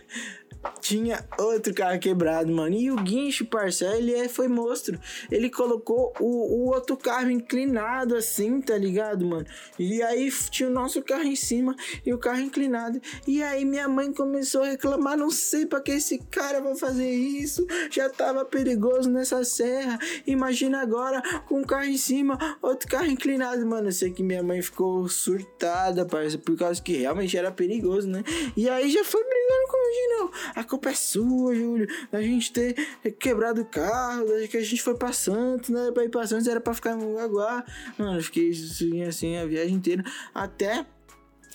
tinha 0.87 1.25
outro 1.37 1.75
carro 1.75 1.99
quebrado, 1.99 2.53
mano. 2.53 2.77
E 2.77 2.92
o 2.92 2.96
guincho, 2.96 3.44
parça, 3.44 3.85
ele 3.96 4.14
é, 4.14 4.29
foi 4.29 4.46
monstro. 4.46 5.01
Ele 5.29 5.51
colocou 5.51 6.12
o, 6.20 6.25
o 6.25 6.66
outro 6.68 6.96
carro 6.96 7.29
inclinado 7.29 8.14
assim, 8.14 8.61
tá 8.61 8.79
ligado, 8.79 9.27
mano? 9.27 9.44
E 9.77 10.01
aí 10.01 10.31
tinha 10.49 10.68
o 10.68 10.72
nosso 10.72 11.03
carro 11.03 11.25
em 11.25 11.35
cima 11.35 11.75
e 12.05 12.14
o 12.14 12.18
carro 12.18 12.40
inclinado. 12.40 13.03
E 13.27 13.42
aí 13.42 13.64
minha 13.64 13.88
mãe 13.88 14.12
começou 14.12 14.62
a 14.62 14.68
reclamar, 14.68 15.16
não 15.16 15.29
sei 15.29 15.66
para 15.66 15.81
que 15.81 15.90
esse 15.90 16.18
cara 16.31 16.61
vai 16.61 16.77
fazer 16.77 17.11
isso. 17.11 17.66
Já 17.90 18.09
tava 18.09 18.44
perigoso 18.44 19.11
nessa 19.11 19.42
serra. 19.42 19.99
Imagina 20.25 20.81
agora 20.83 21.20
com 21.49 21.61
um 21.61 21.64
carro 21.64 21.87
em 21.87 21.99
cima, 21.99 22.38
outro 22.62 22.88
carro 22.88 23.07
inclinado, 23.07 23.66
mano. 23.66 23.88
Eu 23.88 23.92
sei 23.92 24.12
que 24.12 24.22
minha 24.22 24.42
mãe 24.42 24.62
ficou 24.62 25.09
surtada, 25.09 26.07
parça, 26.07 26.38
por 26.38 26.57
causa 26.57 26.81
que 26.81 26.99
realmente 26.99 27.37
era 27.37 27.51
perigoso, 27.51 28.07
né? 28.07 28.22
E 28.57 28.68
aí 28.68 28.88
já 28.88 29.03
foi 29.03 29.25
brigando 29.25 29.66
de 29.96 30.18
novo. 30.18 30.33
A 30.55 30.64
culpa 30.77 30.91
é 30.91 30.95
sua, 30.95 31.55
Júlio, 31.55 31.89
da 32.12 32.21
gente 32.21 32.53
ter 32.53 32.75
quebrado 33.19 33.62
o 33.62 33.65
carro, 33.65 34.27
que 34.51 34.59
a 34.59 34.62
gente 34.62 34.83
foi 34.83 34.95
pra 34.95 35.12
Santos, 35.12 35.71
né? 35.71 35.91
Pra 35.93 36.05
ir 36.05 36.11
pra 36.11 36.27
Santos 36.27 36.47
era 36.47 36.61
pra 36.61 36.75
ficar 36.75 36.93
em 36.93 36.99
Mongaguá. 36.99 37.65
Mano, 37.99 38.19
eu 38.19 38.23
fiquei 38.23 38.51
assim, 38.51 39.03
assim 39.03 39.37
a 39.37 39.47
viagem 39.47 39.75
inteira. 39.75 40.05
Até 40.35 40.85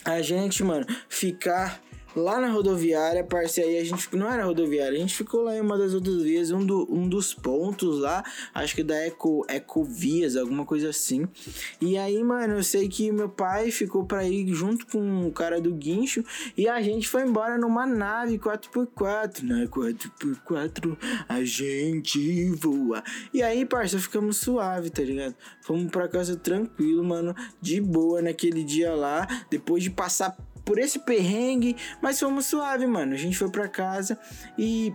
a 0.04 0.22
gente, 0.22 0.64
mano, 0.64 0.86
ficar 1.08 1.80
lá 2.15 2.39
na 2.39 2.50
rodoviária, 2.50 3.24
parceiro, 3.24 3.69
aí 3.69 3.80
a 3.80 3.84
gente 3.84 4.15
não 4.15 4.30
era 4.30 4.43
rodoviária, 4.43 4.97
a 4.97 5.02
gente 5.02 5.15
ficou 5.15 5.41
lá 5.41 5.56
em 5.56 5.62
uma 5.62 5.78
das 5.78 5.93
outras 5.93 6.21
vias, 6.21 6.52
um, 6.52 6.65
do, 6.65 6.88
um 6.91 7.08
dos 7.08 7.34
pontos 7.34 8.00
lá, 8.00 8.24
acho 8.54 8.76
que 8.76 8.84
da 8.84 8.95
Eco, 8.95 9.45
Ecovias, 9.50 10.36
alguma 10.36 10.65
coisa 10.65 10.89
assim. 10.89 11.28
E 11.80 11.97
aí, 11.97 12.21
mano, 12.24 12.56
eu 12.56 12.63
sei 12.63 12.88
que 12.89 13.12
meu 13.12 13.30
pai 13.30 13.71
ficou 13.71 14.06
pra 14.06 14.28
ir 14.28 14.47
junto 14.54 14.86
com 14.88 15.28
o 15.28 15.32
cara 15.32 15.62
do 15.62 15.74
guincho 15.74 16.24
e 16.58 16.67
a 16.67 16.82
gente 16.82 17.08
foi 17.08 17.24
embora 17.24 17.58
numa 17.58 17.86
nave 17.86 18.38
4x4, 18.38 19.43
né? 19.43 19.67
4x4 19.67 20.97
a 21.28 21.43
gente 21.43 22.50
voa. 22.52 23.04
E 23.34 23.41
aí, 23.41 23.65
parceiro, 23.65 24.04
ficamos 24.04 24.38
suave, 24.38 24.89
tá 24.89 25.02
ligado? 25.02 25.36
Fomos 25.62 25.89
pra 25.91 26.08
casa 26.08 26.36
tranquilo, 26.36 27.04
mano, 27.04 27.36
de 27.62 27.80
boa 27.80 28.21
naquele 28.21 28.63
dia 28.63 28.93
lá, 28.93 29.28
depois 29.50 29.84
de 29.84 29.89
passar 29.89 30.36
por 30.65 30.80
esse 30.80 31.00
perrengue, 31.00 31.76
mas 32.02 32.19
fomos 32.19 32.45
suave, 32.45 32.86
mano. 32.88 33.13
A 33.13 33.17
gente 33.17 33.38
foi 33.38 33.50
pra 33.50 33.67
casa 33.67 34.19
e 34.58 34.93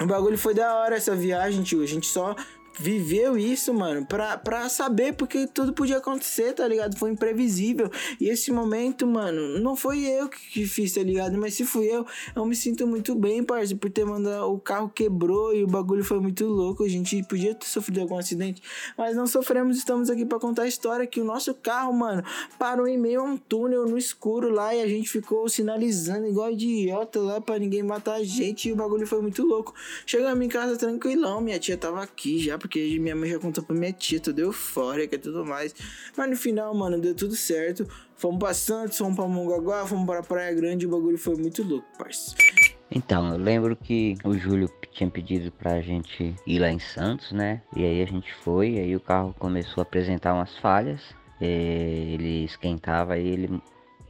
o 0.00 0.06
bagulho 0.06 0.38
foi 0.38 0.54
da 0.54 0.74
hora 0.74 0.96
essa 0.96 1.14
viagem, 1.14 1.62
tio. 1.62 1.82
A 1.82 1.86
gente 1.86 2.06
só 2.06 2.34
viveu 2.78 3.36
isso, 3.38 3.72
mano, 3.72 4.04
pra, 4.04 4.36
pra 4.36 4.68
saber 4.68 5.14
porque 5.14 5.46
tudo 5.46 5.72
podia 5.72 5.98
acontecer, 5.98 6.52
tá 6.52 6.66
ligado? 6.66 6.96
Foi 6.96 7.10
imprevisível. 7.10 7.90
E 8.20 8.28
esse 8.28 8.50
momento, 8.50 9.06
mano, 9.06 9.58
não 9.60 9.76
foi 9.76 10.04
eu 10.04 10.28
que, 10.28 10.66
fiz, 10.66 10.92
tá 10.92 11.02
ligado? 11.02 11.38
Mas 11.38 11.54
se 11.54 11.64
fui 11.64 11.86
eu, 11.86 12.06
eu 12.34 12.44
me 12.44 12.56
sinto 12.56 12.86
muito 12.86 13.14
bem, 13.14 13.42
parceiro, 13.42 13.78
por 13.78 13.90
ter 13.90 14.04
mandado. 14.04 14.52
O 14.52 14.58
carro 14.58 14.88
quebrou 14.88 15.54
e 15.54 15.62
o 15.62 15.66
bagulho 15.66 16.04
foi 16.04 16.20
muito 16.20 16.44
louco. 16.46 16.84
A 16.84 16.88
gente 16.88 17.22
podia 17.24 17.54
ter 17.54 17.66
sofrido 17.66 18.00
algum 18.00 18.18
acidente, 18.18 18.62
mas 18.96 19.16
não 19.16 19.26
sofremos. 19.26 19.76
Estamos 19.76 20.10
aqui 20.10 20.24
para 20.24 20.38
contar 20.38 20.62
a 20.62 20.68
história 20.68 21.06
que 21.06 21.20
o 21.20 21.24
nosso 21.24 21.54
carro, 21.54 21.92
mano, 21.92 22.22
parou 22.58 22.86
em 22.86 22.98
meio 22.98 23.20
a 23.20 23.24
um 23.24 23.36
túnel 23.36 23.86
no 23.86 23.96
escuro 23.96 24.50
lá 24.50 24.74
e 24.74 24.80
a 24.82 24.88
gente 24.88 25.08
ficou 25.08 25.48
sinalizando 25.48 26.26
igual 26.26 26.50
idiota 26.50 27.20
lá 27.20 27.40
para 27.40 27.58
ninguém 27.58 27.82
matar 27.82 28.14
a 28.14 28.24
gente. 28.24 28.68
E 28.68 28.72
o 28.72 28.76
bagulho 28.76 29.06
foi 29.06 29.20
muito 29.20 29.44
louco. 29.44 29.74
Chegamos 30.06 30.44
em 30.44 30.48
casa 30.48 30.76
tranquilão, 30.76 31.40
minha 31.40 31.58
tia 31.58 31.76
tava 31.76 32.02
aqui 32.02 32.38
já 32.38 32.58
porque 32.64 32.98
minha 32.98 33.14
mãe 33.14 33.28
já 33.28 33.38
contou 33.38 33.62
pra 33.62 33.76
minha 33.76 33.92
tia, 33.92 34.18
tudo 34.18 34.38
eufórica 34.38 35.16
e 35.16 35.18
tudo 35.18 35.44
mais. 35.44 35.74
Mas 36.16 36.30
no 36.30 36.34
final, 36.34 36.74
mano, 36.74 36.98
deu 36.98 37.14
tudo 37.14 37.36
certo. 37.36 37.86
Fomos 38.16 38.38
pra 38.38 38.54
Santos, 38.54 38.96
fomos 38.96 39.16
pra 39.16 39.28
Mongaguá, 39.28 39.86
fomos 39.86 40.06
pra 40.06 40.22
Praia 40.22 40.54
Grande 40.54 40.86
o 40.86 40.88
bagulho 40.88 41.18
foi 41.18 41.36
muito 41.36 41.62
louco, 41.62 41.86
parceiro. 41.98 42.42
Então, 42.90 43.34
eu 43.34 43.36
lembro 43.36 43.76
que 43.76 44.16
o 44.24 44.32
Júlio 44.32 44.70
tinha 44.92 45.10
pedido 45.10 45.52
pra 45.52 45.82
gente 45.82 46.34
ir 46.46 46.58
lá 46.58 46.70
em 46.70 46.78
Santos, 46.78 47.32
né? 47.32 47.60
E 47.76 47.84
aí 47.84 48.00
a 48.00 48.06
gente 48.06 48.32
foi, 48.36 48.78
aí 48.78 48.96
o 48.96 49.00
carro 49.00 49.34
começou 49.38 49.82
a 49.82 49.84
apresentar 49.84 50.32
umas 50.32 50.56
falhas. 50.56 51.02
Ele 51.38 52.46
esquentava 52.46 53.18
e 53.18 53.28
ele 53.28 53.62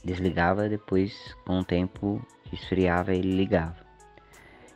desligava, 0.04 0.68
depois 0.68 1.12
com 1.44 1.58
o 1.58 1.64
tempo 1.64 2.24
esfriava 2.52 3.12
e 3.12 3.18
ele 3.18 3.34
ligava. 3.34 3.84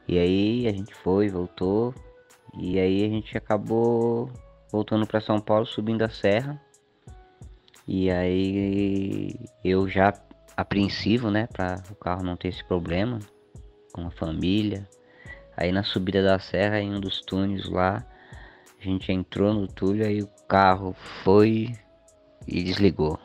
E 0.09 0.19
aí 0.19 0.67
a 0.67 0.73
gente 0.73 0.93
foi, 0.97 1.29
voltou. 1.29 1.95
E 2.59 2.79
aí 2.79 3.05
a 3.05 3.09
gente 3.09 3.39
acabou 3.39 4.31
voltando 4.71 5.07
para 5.07 5.21
São 5.21 5.41
Paulo, 5.41 5.65
subindo 5.65 6.03
a 6.03 6.09
serra. 6.09 6.61
E 7.87 8.11
aí 8.11 9.35
eu 9.65 9.89
já 9.89 10.13
apreensivo, 10.57 11.31
né, 11.31 11.47
para 11.47 11.83
o 11.91 11.95
carro 11.95 12.25
não 12.25 12.37
ter 12.37 12.49
esse 12.49 12.65
problema 12.65 13.21
com 13.93 14.07
a 14.07 14.11
família. 14.11 14.89
Aí 15.57 15.73
na 15.73 15.83
subida 15.83 16.23
da 16.23 16.39
serra, 16.39 16.81
em 16.81 16.95
um 16.95 17.01
dos 17.01 17.21
túneis 17.21 17.69
lá, 17.69 18.05
a 18.81 18.85
gente 18.85 19.11
entrou 19.13 19.55
no 19.55 19.67
túnel 19.67 20.11
e 20.11 20.23
o 20.23 20.29
carro 20.49 20.95
foi 21.23 21.73
e 22.47 22.63
desligou. 22.63 23.19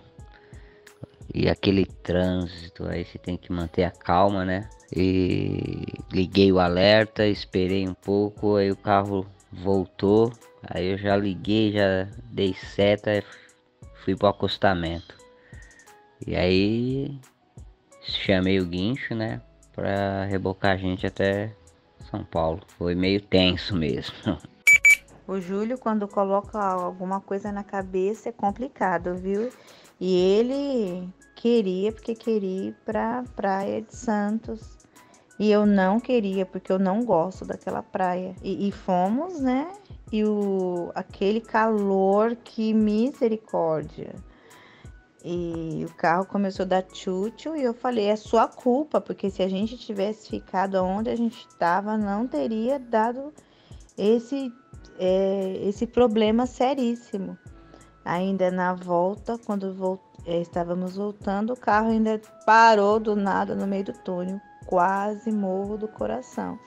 E 1.33 1.49
aquele 1.49 1.85
trânsito, 1.85 2.85
aí 2.87 3.03
você 3.03 3.17
tem 3.17 3.35
que 3.35 3.51
manter 3.51 3.83
a 3.85 3.91
calma, 3.91 4.45
né? 4.45 4.69
E 4.95 5.83
liguei 6.11 6.51
o 6.51 6.59
alerta, 6.59 7.25
esperei 7.25 7.87
um 7.87 7.93
pouco, 7.95 8.55
aí 8.55 8.69
o 8.69 8.75
carro 8.75 9.25
voltou. 9.51 10.31
Aí 10.63 10.91
eu 10.91 10.97
já 10.97 11.15
liguei, 11.15 11.71
já 11.71 12.07
dei 12.31 12.53
seta, 12.53 13.23
fui 14.03 14.15
pro 14.15 14.27
acostamento. 14.27 15.17
E 16.25 16.35
aí 16.35 17.19
chamei 18.01 18.59
o 18.59 18.65
guincho, 18.65 19.15
né? 19.15 19.41
Pra 19.73 20.25
rebocar 20.25 20.73
a 20.73 20.77
gente 20.77 21.07
até 21.07 21.51
São 22.11 22.23
Paulo. 22.23 22.61
Foi 22.77 22.93
meio 22.93 23.21
tenso 23.21 23.75
mesmo. 23.75 24.15
O 25.25 25.39
Júlio, 25.39 25.77
quando 25.77 26.05
coloca 26.05 26.59
alguma 26.59 27.21
coisa 27.21 27.49
na 27.49 27.63
cabeça, 27.63 28.27
é 28.27 28.31
complicado, 28.33 29.15
viu? 29.15 29.49
E 29.97 30.17
ele 30.17 31.07
queria, 31.43 31.91
porque 31.91 32.15
queria 32.15 32.69
ir 32.69 32.75
pra 32.86 33.25
praia 33.36 33.82
de 33.82 33.93
Santos. 33.93 34.77
E 35.38 35.51
eu 35.51 35.65
não 35.65 35.99
queria, 35.99 36.45
porque 36.45 36.71
eu 36.71 36.79
não 36.79 37.03
gosto 37.03 37.43
daquela 37.43 37.84
praia. 37.84 38.34
E, 38.41 38.69
e 38.69 38.71
fomos, 38.71 39.41
né? 39.41 39.69
E 40.10 40.23
o, 40.23 40.89
aquele 40.95 41.41
calor, 41.41 42.38
que 42.38 42.73
misericórdia. 42.73 44.15
E 45.25 45.86
o 45.86 45.93
carro 45.95 46.25
começou 46.25 46.63
a 46.63 46.67
dar 46.67 46.84
tchutchu 46.84 47.58
e 47.58 47.63
eu 47.63 47.73
falei, 47.73 48.06
é 48.06 48.15
sua 48.15 48.47
culpa, 48.47 49.01
porque 49.01 49.29
se 49.29 49.43
a 49.43 49.49
gente 49.49 49.77
tivesse 49.77 50.29
ficado 50.29 50.75
onde 50.75 51.10
a 51.10 51.15
gente 51.15 51.45
estava, 51.45 51.97
não 51.97 52.25
teria 52.25 52.79
dado 52.79 53.34
esse, 53.97 54.49
é, 54.97 55.60
esse 55.67 55.86
problema 55.88 56.45
seríssimo. 56.45 57.38
Ainda 58.06 58.49
na 58.49 58.73
volta, 58.73 59.38
quando 59.45 59.73
volt, 59.73 59.99
é, 59.99 60.12
estávamos 60.25 60.95
voltando, 60.95 61.53
o 61.53 61.57
carro 61.57 61.89
ainda 61.89 62.19
parou 62.45 62.99
do 62.99 63.15
nada 63.15 63.55
no 63.55 63.67
meio 63.67 63.86
do 63.86 63.93
túnel. 63.93 64.39
Quase 64.65 65.31
morro 65.31 65.77
do 65.77 65.88
coração. 65.88 66.57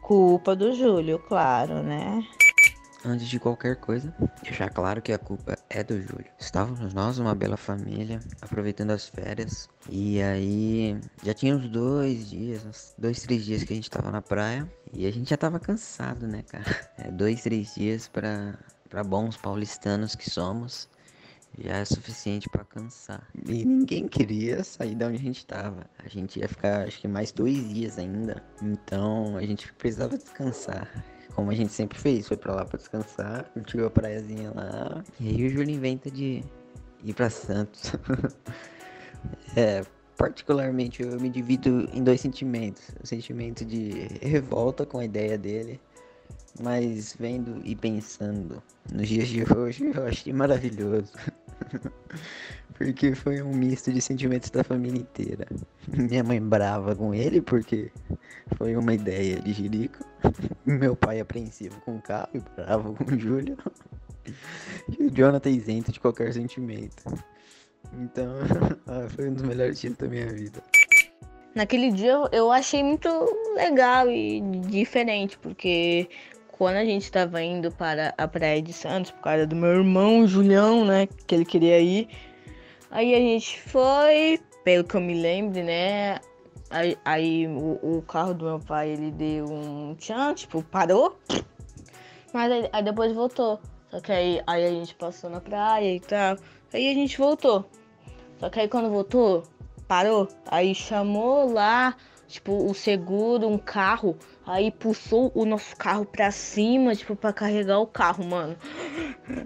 Culpa 0.00 0.56
do 0.56 0.72
Júlio, 0.74 1.18
claro, 1.18 1.82
né? 1.82 2.26
Antes 3.04 3.28
de 3.28 3.40
qualquer 3.40 3.76
coisa, 3.76 4.14
deixar 4.42 4.70
claro 4.70 5.02
que 5.02 5.12
a 5.12 5.18
culpa 5.18 5.56
é 5.68 5.82
do 5.82 6.00
Júlio. 6.00 6.26
Estávamos 6.38 6.94
nós, 6.94 7.18
uma 7.18 7.34
bela 7.34 7.56
família, 7.56 8.20
aproveitando 8.40 8.90
as 8.90 9.08
férias. 9.08 9.68
E 9.88 10.22
aí, 10.22 11.00
já 11.24 11.34
tinha 11.34 11.56
uns 11.56 11.68
dois 11.68 12.30
dias, 12.30 12.94
dois, 12.96 13.20
três 13.22 13.44
dias 13.44 13.64
que 13.64 13.72
a 13.72 13.76
gente 13.76 13.90
tava 13.90 14.10
na 14.10 14.22
praia. 14.22 14.70
E 14.92 15.06
a 15.06 15.10
gente 15.10 15.30
já 15.30 15.36
tava 15.36 15.58
cansado, 15.58 16.26
né, 16.28 16.42
cara? 16.42 16.64
É, 16.98 17.10
dois, 17.10 17.42
três 17.42 17.74
dias 17.74 18.06
para 18.06 18.56
para 18.92 19.02
bons 19.02 19.38
paulistanos 19.38 20.14
que 20.14 20.28
somos. 20.28 20.86
Já 21.58 21.76
é 21.76 21.84
suficiente 21.84 22.48
para 22.48 22.64
cansar. 22.64 23.28
E 23.46 23.64
ninguém 23.64 24.08
queria 24.08 24.64
sair 24.64 24.94
da 24.94 25.06
onde 25.06 25.16
a 25.16 25.20
gente 25.20 25.44
tava. 25.44 25.86
A 25.98 26.08
gente 26.08 26.40
ia 26.40 26.48
ficar, 26.48 26.86
acho 26.86 27.00
que 27.00 27.06
mais 27.06 27.30
dois 27.30 27.68
dias 27.68 27.98
ainda. 27.98 28.42
Então 28.62 29.36
a 29.36 29.42
gente 29.42 29.72
precisava 29.74 30.16
descansar 30.16 30.88
como 31.34 31.50
a 31.50 31.54
gente 31.54 31.72
sempre 31.72 31.98
fez, 31.98 32.28
foi 32.28 32.36
pra 32.36 32.54
lá 32.54 32.64
pra 32.64 32.76
descansar, 32.76 33.44
curtiu 33.52 33.86
a 33.86 33.90
praiazinha 33.90 34.52
lá. 34.54 35.02
E 35.18 35.28
aí 35.28 35.46
o 35.46 35.48
Júlio 35.48 35.74
inventa 35.74 36.10
de 36.10 36.42
ir 37.02 37.14
pra 37.14 37.30
Santos. 37.30 37.92
é, 39.56 39.82
particularmente 40.16 41.02
eu 41.02 41.18
me 41.20 41.28
divido 41.28 41.88
em 41.92 42.02
dois 42.02 42.20
sentimentos. 42.20 42.90
O 43.02 43.06
sentimento 43.06 43.64
de 43.64 44.08
revolta 44.20 44.84
com 44.84 44.98
a 44.98 45.04
ideia 45.04 45.38
dele, 45.38 45.80
mas 46.60 47.16
vendo 47.18 47.60
e 47.64 47.74
pensando 47.74 48.62
nos 48.92 49.08
dias 49.08 49.28
de 49.28 49.42
hoje, 49.54 49.90
eu 49.94 50.06
achei 50.06 50.32
maravilhoso. 50.32 51.12
porque 52.76 53.14
foi 53.14 53.42
um 53.42 53.52
misto 53.52 53.92
de 53.92 54.00
sentimentos 54.00 54.50
da 54.50 54.64
família 54.64 55.00
inteira. 55.00 55.46
Minha 55.88 56.24
mãe 56.24 56.40
brava 56.40 56.94
com 56.94 57.14
ele, 57.14 57.40
porque 57.40 57.90
foi 58.56 58.76
uma 58.76 58.94
ideia 58.94 59.40
de 59.40 59.52
Jerico. 59.52 60.04
Meu 60.66 60.96
pai 60.96 61.20
apreensivo 61.20 61.80
com 61.82 61.96
o 61.96 62.02
carro 62.02 62.28
e 62.34 62.40
bravo 62.56 62.94
com 62.94 63.14
o 63.14 63.18
Júlio. 63.18 63.56
E 64.98 65.04
o 65.04 65.10
Jonathan 65.10 65.50
isento 65.50 65.92
de 65.92 66.00
qualquer 66.00 66.32
sentimento. 66.32 67.04
Então, 67.98 68.32
ah, 68.86 69.06
foi 69.08 69.28
um 69.28 69.34
dos 69.34 69.42
melhores 69.42 69.80
dias 69.80 69.96
da 69.96 70.08
minha 70.08 70.26
vida. 70.26 70.62
Naquele 71.54 71.92
dia 71.92 72.14
eu 72.32 72.50
achei 72.50 72.82
muito 72.82 73.08
legal 73.54 74.10
e 74.10 74.40
diferente, 74.68 75.36
porque 75.38 76.08
quando 76.62 76.76
a 76.76 76.84
gente 76.84 77.02
estava 77.02 77.42
indo 77.42 77.72
para 77.72 78.14
a 78.16 78.28
Praia 78.28 78.62
de 78.62 78.72
Santos, 78.72 79.10
por 79.10 79.22
causa 79.22 79.44
do 79.44 79.56
meu 79.56 79.70
irmão 79.70 80.24
Julião, 80.28 80.84
né, 80.84 81.08
que 81.26 81.34
ele 81.34 81.44
queria 81.44 81.80
ir, 81.80 82.08
aí 82.88 83.16
a 83.16 83.18
gente 83.18 83.60
foi, 83.62 84.38
pelo 84.62 84.84
que 84.84 84.94
eu 84.94 85.00
me 85.00 85.20
lembro, 85.20 85.60
né, 85.60 86.20
aí, 86.70 86.96
aí 87.04 87.48
o, 87.48 87.80
o, 87.82 88.02
carro 88.02 88.32
do 88.32 88.44
meu 88.44 88.60
pai, 88.60 88.90
ele 88.90 89.10
deu 89.10 89.46
um 89.46 89.96
tchan, 89.96 90.34
tipo, 90.34 90.62
parou, 90.62 91.18
mas 92.32 92.52
aí, 92.52 92.68
aí, 92.72 92.82
depois 92.84 93.12
voltou, 93.12 93.60
só 93.90 94.00
que 94.00 94.12
aí, 94.12 94.40
aí 94.46 94.64
a 94.64 94.70
gente 94.70 94.94
passou 94.94 95.28
na 95.28 95.40
praia 95.40 95.92
e 95.92 95.98
tal, 95.98 96.36
aí 96.72 96.88
a 96.88 96.94
gente 96.94 97.18
voltou, 97.18 97.68
só 98.38 98.48
que 98.48 98.60
aí 98.60 98.68
quando 98.68 98.88
voltou, 98.88 99.42
parou, 99.88 100.28
aí 100.46 100.76
chamou 100.76 101.52
lá, 101.52 101.96
tipo, 102.28 102.52
o 102.70 102.72
seguro, 102.72 103.48
um 103.48 103.58
carro, 103.58 104.16
aí 104.46 104.70
puxou 104.70 105.30
o 105.34 105.44
nosso 105.44 105.76
carro 105.76 106.04
pra 106.04 106.30
cima, 106.30 106.94
tipo, 106.94 107.14
pra 107.16 107.32
carregar 107.32 107.78
o 107.78 107.86
carro, 107.86 108.24
mano. 108.24 108.56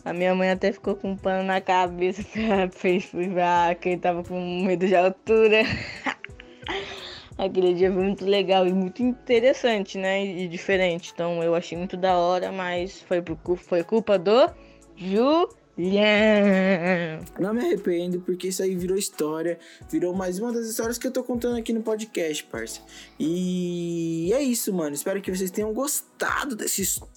A 0.04 0.12
minha 0.12 0.34
mãe 0.34 0.50
até 0.50 0.72
ficou 0.72 0.96
com 0.96 1.12
um 1.12 1.16
pano 1.16 1.44
na 1.44 1.60
cabeça, 1.60 2.22
fez 2.72 3.10
ah, 3.42 3.74
quem 3.74 3.98
tava 3.98 4.22
com 4.22 4.64
medo 4.64 4.86
de 4.86 4.94
altura. 4.94 5.62
Aquele 7.38 7.74
dia 7.74 7.92
foi 7.92 8.02
muito 8.02 8.24
legal 8.24 8.66
e 8.66 8.72
muito 8.72 9.02
interessante, 9.02 9.98
né? 9.98 10.24
E 10.24 10.48
diferente. 10.48 11.10
Então 11.12 11.42
eu 11.42 11.54
achei 11.54 11.76
muito 11.76 11.96
da 11.96 12.16
hora, 12.16 12.50
mas 12.50 13.02
foi, 13.02 13.20
por, 13.20 13.58
foi 13.58 13.84
culpa 13.84 14.18
do 14.18 14.50
Ju 14.96 15.46
Yeah. 15.78 17.15
Não 17.38 17.52
me 17.52 17.60
arrependo, 17.60 18.20
porque 18.20 18.48
isso 18.48 18.62
aí 18.62 18.74
virou 18.74 18.96
história. 18.96 19.58
Virou 19.90 20.14
mais 20.14 20.38
uma 20.38 20.52
das 20.52 20.66
histórias 20.66 20.98
que 20.98 21.06
eu 21.06 21.10
tô 21.10 21.22
contando 21.22 21.56
aqui 21.56 21.72
no 21.72 21.82
podcast, 21.82 22.44
parça. 22.44 22.80
E 23.18 24.30
é 24.32 24.42
isso, 24.42 24.72
mano. 24.72 24.94
Espero 24.94 25.20
que 25.20 25.34
vocês 25.34 25.50
tenham 25.50 25.72
gostado 25.72 26.56
dessa 26.56 26.80
história 26.80 27.15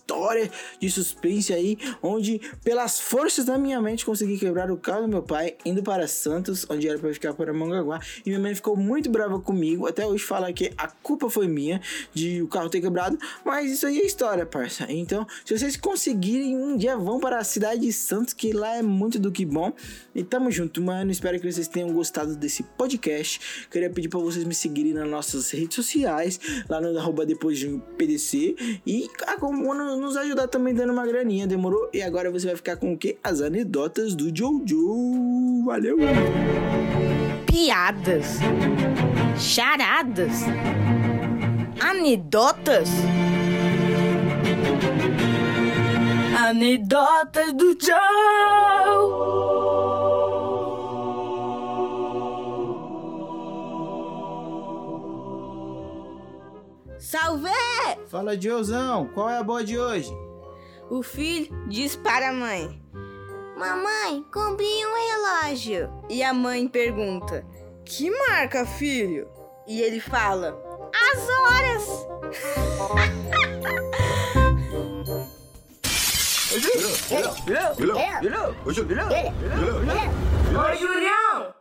de 0.79 0.89
suspense 0.89 1.53
aí, 1.53 1.77
onde, 2.01 2.39
pelas 2.63 2.99
forças 2.99 3.45
da 3.45 3.57
minha 3.57 3.81
mente, 3.81 4.05
consegui 4.05 4.37
quebrar 4.37 4.71
o 4.71 4.77
carro 4.77 5.03
do 5.03 5.07
meu 5.07 5.23
pai, 5.23 5.55
indo 5.65 5.83
para 5.83 6.07
Santos, 6.07 6.65
onde 6.69 6.87
era 6.87 6.97
para 6.97 7.13
ficar 7.13 7.33
para 7.33 7.53
Mongaguá. 7.53 7.99
E 8.25 8.29
minha 8.29 8.39
mãe 8.39 8.55
ficou 8.55 8.75
muito 8.75 9.09
brava 9.09 9.39
comigo. 9.39 9.87
Até 9.87 10.05
hoje 10.05 10.23
fala 10.23 10.51
que 10.53 10.71
a 10.77 10.87
culpa 10.87 11.29
foi 11.29 11.47
minha 11.47 11.81
de 12.13 12.41
o 12.41 12.47
carro 12.47 12.69
ter 12.69 12.81
quebrado. 12.81 13.17
Mas 13.45 13.71
isso 13.71 13.85
aí 13.85 13.99
é 13.99 14.05
história, 14.05 14.45
parça. 14.45 14.85
Então, 14.89 15.25
se 15.45 15.57
vocês 15.57 15.75
conseguirem, 15.75 16.57
um 16.57 16.77
dia 16.77 16.97
vão 16.97 17.19
para 17.19 17.37
a 17.37 17.43
cidade 17.43 17.81
de 17.81 17.93
Santos, 17.93 18.33
que 18.33 18.51
lá 18.51 18.75
é 18.75 18.81
muito 18.81 19.19
do 19.19 19.31
que 19.31 19.45
bom. 19.45 19.73
E 20.13 20.23
tamo 20.23 20.51
junto, 20.51 20.81
mano. 20.81 21.11
Espero 21.11 21.39
que 21.39 21.51
vocês 21.51 21.67
tenham 21.67 21.91
gostado 21.93 22.35
desse 22.35 22.63
podcast. 22.63 23.67
Queria 23.69 23.89
pedir 23.89 24.09
para 24.09 24.19
vocês 24.19 24.43
me 24.43 24.53
seguirem 24.53 24.93
nas 24.93 25.07
nossas 25.07 25.49
redes 25.51 25.75
sociais, 25.75 26.39
lá 26.67 26.81
no 26.81 26.97
arroba 26.97 27.25
depois 27.25 27.57
de 27.57 27.81
PDC. 27.97 28.55
E 28.85 29.07
nos 29.99 30.17
ajudar 30.17 30.47
também 30.47 30.73
dando 30.73 30.93
uma 30.93 31.05
graninha, 31.05 31.45
demorou? 31.45 31.89
E 31.93 32.01
agora 32.01 32.31
você 32.31 32.47
vai 32.47 32.55
ficar 32.55 32.77
com 32.77 32.93
o 32.93 32.97
quê? 32.97 33.17
As 33.23 33.41
anedotas 33.41 34.15
do 34.15 34.35
Jojo. 34.35 35.63
Valeu! 35.65 35.97
Piadas. 37.45 38.39
Charadas. 39.37 40.43
Anedotas. 41.79 42.89
Anedotas 46.37 47.53
do 47.53 47.77
Joe. 47.79 49.49
Salve! 56.97 57.68
Fala, 58.09 58.39
Joãozão, 58.39 59.07
qual 59.13 59.29
é 59.29 59.37
a 59.37 59.43
boa 59.43 59.63
de 59.63 59.77
hoje? 59.77 60.11
O 60.89 61.03
filho 61.03 61.47
diz 61.67 61.95
para 61.95 62.29
a 62.29 62.33
mãe: 62.33 62.81
Mamãe, 63.55 64.25
comprei 64.33 64.83
um 64.83 65.43
relógio. 65.43 65.91
E 66.09 66.23
a 66.23 66.33
mãe 66.33 66.67
pergunta: 66.67 67.45
Que 67.85 68.09
marca, 68.09 68.65
filho? 68.65 69.27
E 69.67 69.79
ele 69.81 69.99
fala: 69.99 70.59
duas 71.13 71.29
horas. 71.29 71.83
Ô, 80.55 80.75
Julião! 80.75 81.58